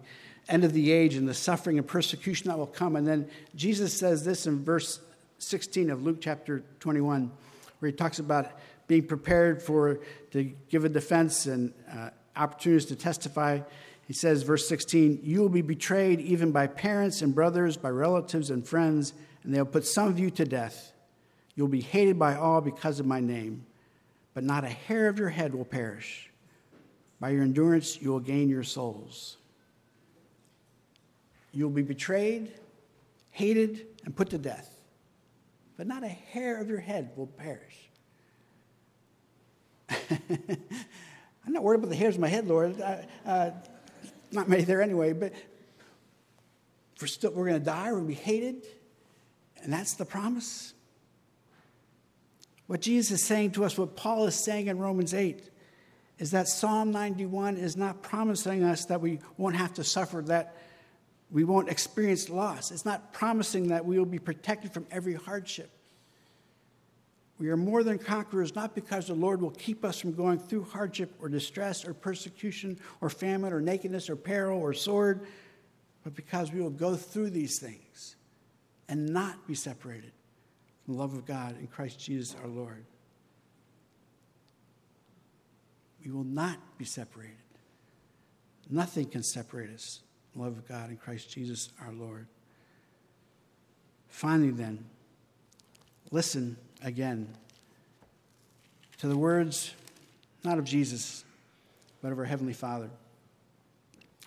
end 0.48 0.64
of 0.64 0.72
the 0.72 0.90
age 0.90 1.14
and 1.14 1.28
the 1.28 1.34
suffering 1.34 1.78
and 1.78 1.86
persecution 1.86 2.48
that 2.48 2.58
will 2.58 2.66
come. 2.66 2.96
And 2.96 3.06
then 3.06 3.28
Jesus 3.54 3.92
says 3.92 4.24
this 4.24 4.46
in 4.46 4.64
verse 4.64 5.00
16 5.38 5.90
of 5.90 6.02
Luke 6.02 6.18
chapter 6.20 6.64
21, 6.80 7.30
where 7.78 7.90
he 7.90 7.96
talks 7.96 8.18
about 8.18 8.50
being 8.86 9.06
prepared 9.06 9.62
for 9.62 10.00
to 10.32 10.44
give 10.70 10.84
a 10.84 10.88
defense 10.88 11.46
and 11.46 11.72
uh, 11.92 12.10
opportunities 12.36 12.86
to 12.86 12.96
testify. 12.96 13.60
He 14.06 14.14
says, 14.14 14.42
verse 14.42 14.66
16, 14.66 15.20
You 15.22 15.40
will 15.40 15.50
be 15.50 15.62
betrayed 15.62 16.20
even 16.20 16.50
by 16.50 16.66
parents 16.66 17.20
and 17.20 17.34
brothers, 17.34 17.76
by 17.76 17.90
relatives 17.90 18.50
and 18.50 18.66
friends, 18.66 19.12
and 19.44 19.54
they'll 19.54 19.66
put 19.66 19.86
some 19.86 20.08
of 20.08 20.18
you 20.18 20.30
to 20.30 20.44
death. 20.44 20.92
You'll 21.54 21.68
be 21.68 21.82
hated 21.82 22.18
by 22.18 22.34
all 22.34 22.60
because 22.60 23.00
of 23.00 23.06
my 23.06 23.20
name, 23.20 23.66
but 24.34 24.44
not 24.44 24.64
a 24.64 24.68
hair 24.68 25.08
of 25.08 25.18
your 25.18 25.28
head 25.28 25.54
will 25.54 25.64
perish. 25.64 26.30
By 27.20 27.30
your 27.30 27.42
endurance, 27.42 28.00
you 28.00 28.10
will 28.10 28.20
gain 28.20 28.48
your 28.48 28.62
souls. 28.62 29.36
You'll 31.52 31.70
be 31.70 31.82
betrayed, 31.82 32.52
hated, 33.30 33.86
and 34.04 34.14
put 34.14 34.30
to 34.30 34.38
death. 34.38 34.78
But 35.76 35.86
not 35.86 36.04
a 36.04 36.08
hair 36.08 36.60
of 36.60 36.68
your 36.68 36.80
head 36.80 37.10
will 37.16 37.26
perish. 37.26 37.88
I'm 41.48 41.52
not 41.52 41.62
worried 41.62 41.78
about 41.78 41.90
the 41.90 41.96
hairs 41.96 42.14
of 42.16 42.20
my 42.20 42.28
head, 42.28 42.46
Lord. 42.46 42.80
Uh, 42.80 43.50
not 44.30 44.48
many 44.48 44.64
there 44.64 44.82
anyway, 44.82 45.12
but 45.12 45.32
we're, 47.00 47.06
still, 47.06 47.30
we're 47.30 47.46
going 47.48 47.58
to 47.58 47.64
die, 47.64 47.86
we're 47.86 48.00
going 48.00 48.04
to 48.04 48.08
be 48.08 48.14
hated. 48.14 48.66
And 49.62 49.72
that's 49.72 49.94
the 49.94 50.04
promise. 50.04 50.74
What 52.68 52.82
Jesus 52.82 53.22
is 53.22 53.26
saying 53.26 53.52
to 53.52 53.64
us, 53.64 53.76
what 53.76 53.96
Paul 53.96 54.26
is 54.26 54.34
saying 54.34 54.68
in 54.68 54.78
Romans 54.78 55.14
8, 55.14 55.42
is 56.18 56.32
that 56.32 56.48
Psalm 56.48 56.90
91 56.90 57.56
is 57.56 57.76
not 57.76 58.02
promising 58.02 58.62
us 58.62 58.84
that 58.84 59.00
we 59.00 59.20
won't 59.38 59.56
have 59.56 59.74
to 59.74 59.84
suffer 59.84 60.20
that 60.26 60.54
we 61.30 61.44
won't 61.44 61.70
experience 61.70 62.28
loss. 62.28 62.70
It's 62.70 62.84
not 62.84 63.12
promising 63.12 63.68
that 63.68 63.84
we 63.84 63.98
will 63.98 64.06
be 64.06 64.18
protected 64.18 64.72
from 64.72 64.86
every 64.90 65.14
hardship. 65.14 65.70
We 67.38 67.48
are 67.48 67.56
more 67.56 67.82
than 67.82 67.98
conquerors 67.98 68.54
not 68.54 68.74
because 68.74 69.06
the 69.06 69.14
Lord 69.14 69.40
will 69.40 69.50
keep 69.50 69.84
us 69.84 69.98
from 69.98 70.12
going 70.12 70.38
through 70.38 70.64
hardship 70.64 71.14
or 71.22 71.28
distress 71.30 71.86
or 71.86 71.94
persecution 71.94 72.78
or 73.00 73.08
famine 73.08 73.52
or 73.52 73.60
nakedness 73.60 74.10
or 74.10 74.16
peril 74.16 74.60
or 74.60 74.74
sword, 74.74 75.26
but 76.04 76.14
because 76.14 76.52
we 76.52 76.60
will 76.60 76.70
go 76.70 76.96
through 76.96 77.30
these 77.30 77.58
things 77.58 78.16
and 78.88 79.08
not 79.08 79.46
be 79.46 79.54
separated 79.54 80.12
the 80.88 80.94
love 80.94 81.12
of 81.12 81.26
God 81.26 81.56
in 81.60 81.66
Christ 81.66 82.00
Jesus 82.00 82.34
our 82.42 82.48
Lord. 82.48 82.84
We 86.04 86.10
will 86.10 86.24
not 86.24 86.56
be 86.78 86.86
separated. 86.86 87.36
Nothing 88.70 89.04
can 89.04 89.22
separate 89.22 89.70
us 89.70 90.00
love 90.34 90.56
of 90.56 90.66
God 90.66 90.90
in 90.90 90.96
Christ 90.96 91.30
Jesus 91.30 91.68
our 91.84 91.92
Lord. 91.92 92.26
Finally, 94.08 94.50
then, 94.50 94.84
listen 96.10 96.56
again 96.82 97.28
to 98.98 99.08
the 99.08 99.16
words 99.16 99.74
not 100.44 100.58
of 100.58 100.64
Jesus, 100.64 101.24
but 102.00 102.12
of 102.12 102.18
our 102.18 102.24
Heavenly 102.24 102.52
Father. 102.52 102.88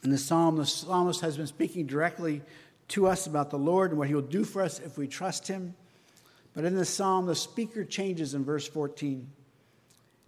In 0.04 0.12
the 0.12 0.18
psalm, 0.18 0.58
the 0.58 0.66
psalmist 0.66 1.22
has 1.22 1.38
been 1.38 1.48
speaking 1.48 1.88
directly 1.88 2.42
to 2.90 3.08
us 3.08 3.26
about 3.26 3.50
the 3.50 3.58
Lord 3.58 3.92
and 3.92 3.98
what 3.98 4.10
He 4.10 4.14
will 4.14 4.22
do 4.22 4.44
for 4.44 4.62
us 4.62 4.80
if 4.80 4.98
we 4.98 5.08
trust 5.08 5.48
Him. 5.48 5.74
But 6.54 6.66
in 6.66 6.76
the 6.76 6.86
psalm, 6.86 7.26
the 7.26 7.36
speaker 7.36 7.84
changes 7.86 8.34
in 8.34 8.44
verse 8.44 8.68
14. 8.68 9.30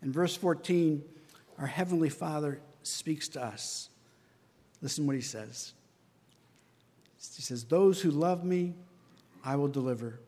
In 0.02 0.12
verse 0.12 0.36
14, 0.36 1.04
our 1.60 1.68
Heavenly 1.68 2.10
Father 2.10 2.60
speaks 2.84 3.28
to 3.30 3.44
us. 3.44 3.90
Listen 4.82 5.06
what 5.06 5.16
he 5.16 5.22
says. 5.22 5.74
He 7.36 7.42
says, 7.42 7.64
Those 7.64 8.02
who 8.02 8.12
love 8.12 8.44
me, 8.44 8.74
I 9.44 9.56
will 9.56 9.68
deliver. 9.68 10.20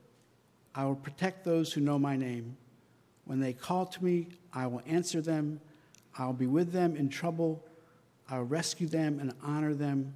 I 0.74 0.86
will 0.86 0.96
protect 0.96 1.44
those 1.44 1.72
who 1.72 1.82
know 1.82 2.00
my 2.00 2.16
name. 2.16 2.58
When 3.26 3.40
they 3.40 3.54
call 3.54 3.86
to 3.86 4.04
me, 4.04 4.28
I 4.54 4.68
will 4.68 4.82
answer 4.86 5.22
them. 5.22 5.60
I 6.18 6.26
will 6.26 6.34
be 6.34 6.48
with 6.48 6.72
them 6.72 6.96
in 6.96 7.10
trouble. 7.10 7.64
I 8.30 8.38
will 8.38 8.46
rescue 8.46 8.88
them 8.88 9.20
and 9.20 9.34
honor 9.44 9.74
them. 9.74 10.14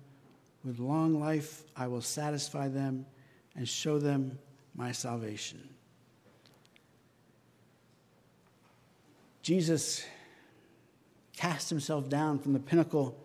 With 0.63 0.79
long 0.79 1.19
life, 1.19 1.63
I 1.75 1.87
will 1.87 2.01
satisfy 2.01 2.67
them 2.67 3.05
and 3.55 3.67
show 3.67 3.99
them 3.99 4.37
my 4.79 4.93
salvation. 4.93 5.61
Jesus 9.41 10.05
cast 11.35 11.69
himself 11.69 12.07
down 12.07 12.39
from 12.39 12.53
the 12.53 12.59
pinnacle 12.59 13.17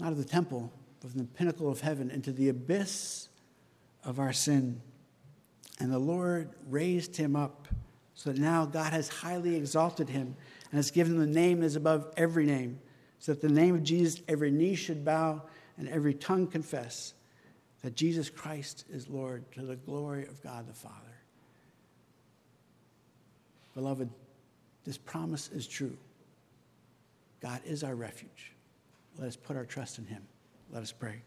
not 0.00 0.10
of 0.10 0.16
the 0.16 0.24
temple, 0.24 0.72
but 1.00 1.10
from 1.10 1.20
the 1.20 1.26
pinnacle 1.26 1.70
of 1.70 1.82
heaven 1.82 2.10
into 2.10 2.32
the 2.32 2.48
abyss 2.48 3.28
of 4.04 4.18
our 4.18 4.32
sin. 4.32 4.80
And 5.78 5.92
the 5.92 5.98
Lord 5.98 6.50
raised 6.66 7.14
him 7.14 7.36
up 7.36 7.68
so 8.14 8.32
that 8.32 8.40
now 8.40 8.64
God 8.64 8.92
has 8.94 9.08
highly 9.08 9.54
exalted 9.54 10.08
him 10.08 10.34
and 10.70 10.78
has 10.78 10.90
given 10.90 11.12
him 11.12 11.20
the 11.20 11.26
name 11.26 11.60
that 11.60 11.66
is 11.66 11.76
above 11.76 12.10
every 12.16 12.46
name, 12.46 12.80
so 13.18 13.32
that 13.32 13.42
the 13.42 13.48
name 13.50 13.74
of 13.74 13.82
Jesus 13.82 14.22
every 14.28 14.50
knee 14.50 14.76
should 14.76 15.04
bow 15.04 15.42
and 15.76 15.88
every 15.90 16.14
tongue 16.14 16.46
confess 16.46 17.12
that 17.82 17.96
Jesus 17.96 18.30
Christ 18.30 18.84
is 18.90 19.08
Lord 19.08 19.50
to 19.52 19.62
the 19.62 19.76
glory 19.76 20.26
of 20.26 20.42
God 20.42 20.68
the 20.68 20.72
Father. 20.72 20.96
Beloved, 23.74 24.08
this 24.84 24.98
promise 24.98 25.48
is 25.52 25.66
true. 25.66 25.96
God 27.40 27.60
is 27.64 27.82
our 27.82 27.94
refuge. 27.94 28.52
Let 29.18 29.28
us 29.28 29.36
put 29.36 29.56
our 29.56 29.64
trust 29.64 29.98
in 29.98 30.06
him. 30.06 30.22
Let 30.70 30.82
us 30.82 30.92
pray. 30.92 31.22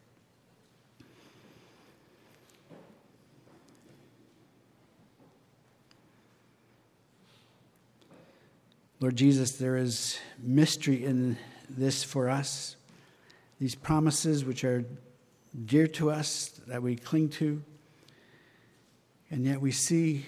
Lord 9.02 9.18
Jesus, 9.18 9.52
there 9.52 9.76
is 9.76 10.18
mystery 10.42 11.04
in 11.04 11.38
this 11.70 12.04
for 12.04 12.30
us. 12.30 12.78
These 13.60 13.76
promises 13.76 14.46
which 14.46 14.64
are 14.64 14.86
dear 15.64 15.88
to 15.88 16.12
us 16.12 16.60
that 16.68 16.82
we 16.82 16.96
cling 16.96 17.30
to, 17.30 17.64
and 19.32 19.46
yet 19.46 19.62
we 19.62 19.72
see 19.72 20.26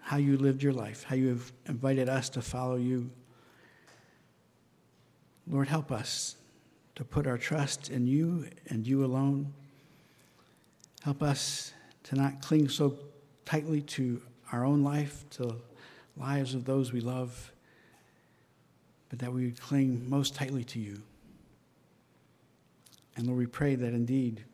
how 0.00 0.16
you 0.16 0.36
lived 0.36 0.62
your 0.62 0.72
life, 0.72 1.04
how 1.04 1.14
you 1.14 1.28
have 1.28 1.52
invited 1.66 2.08
us 2.08 2.28
to 2.30 2.42
follow 2.42 2.76
you. 2.76 3.10
Lord, 5.46 5.68
help 5.68 5.92
us 5.92 6.36
to 6.96 7.04
put 7.04 7.26
our 7.26 7.38
trust 7.38 7.90
in 7.90 8.06
you 8.06 8.48
and 8.68 8.86
you 8.86 9.04
alone. 9.04 9.52
Help 11.02 11.22
us 11.22 11.72
to 12.04 12.16
not 12.16 12.42
cling 12.42 12.68
so 12.68 12.98
tightly 13.44 13.82
to 13.82 14.20
our 14.50 14.64
own 14.64 14.82
life, 14.82 15.24
to 15.30 15.54
lives 16.16 16.54
of 16.54 16.64
those 16.64 16.92
we 16.92 17.00
love, 17.00 17.52
but 19.10 19.20
that 19.20 19.32
we 19.32 19.44
would 19.44 19.60
cling 19.60 20.08
most 20.08 20.34
tightly 20.34 20.64
to 20.64 20.80
you. 20.80 21.02
And 23.18 23.26
Lord, 23.26 23.38
we 23.38 23.46
pray 23.46 23.74
that 23.74 23.92
indeed 23.92 24.44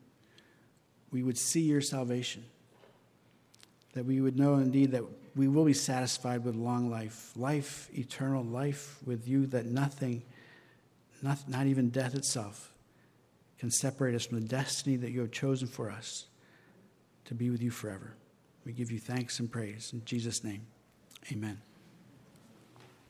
we 1.11 1.22
would 1.22 1.37
see 1.37 1.61
your 1.61 1.83
salvation, 1.83 2.44
that 3.92 4.07
we 4.07 4.22
would 4.22 4.38
know 4.38 4.55
indeed 4.55 4.92
that 4.92 5.05
we 5.37 5.48
will 5.48 5.66
be 5.66 5.74
satisfied 5.74 6.44
with 6.44 6.55
long 6.55 6.90
life, 6.90 7.31
life 7.37 7.90
eternal, 7.92 8.42
life 8.42 8.98
with 9.05 9.29
you, 9.29 9.46
that 9.48 9.66
nothing 9.66 10.22
not, 11.22 11.48
not 11.48 11.66
even 11.66 11.90
death 11.90 12.14
itself, 12.14 12.72
can 13.59 13.70
separate 13.70 14.14
us 14.14 14.27
from 14.27 14.40
the 14.40 14.46
destiny 14.46 14.96
that 14.96 15.11
you 15.11 15.20
have 15.20 15.31
chosen 15.31 15.68
for 15.68 15.90
us 15.90 16.27
to 17.27 17.35
be 17.35 17.50
with 17.50 17.62
you 17.62 17.70
forever. 17.70 18.14
We 18.64 18.72
give 18.72 18.90
you 18.90 18.98
thanks 18.98 19.40
and 19.40 19.50
praise. 19.50 19.90
In 19.92 20.05
Jesus' 20.05 20.42
name, 20.42 20.62
amen. 21.31 21.61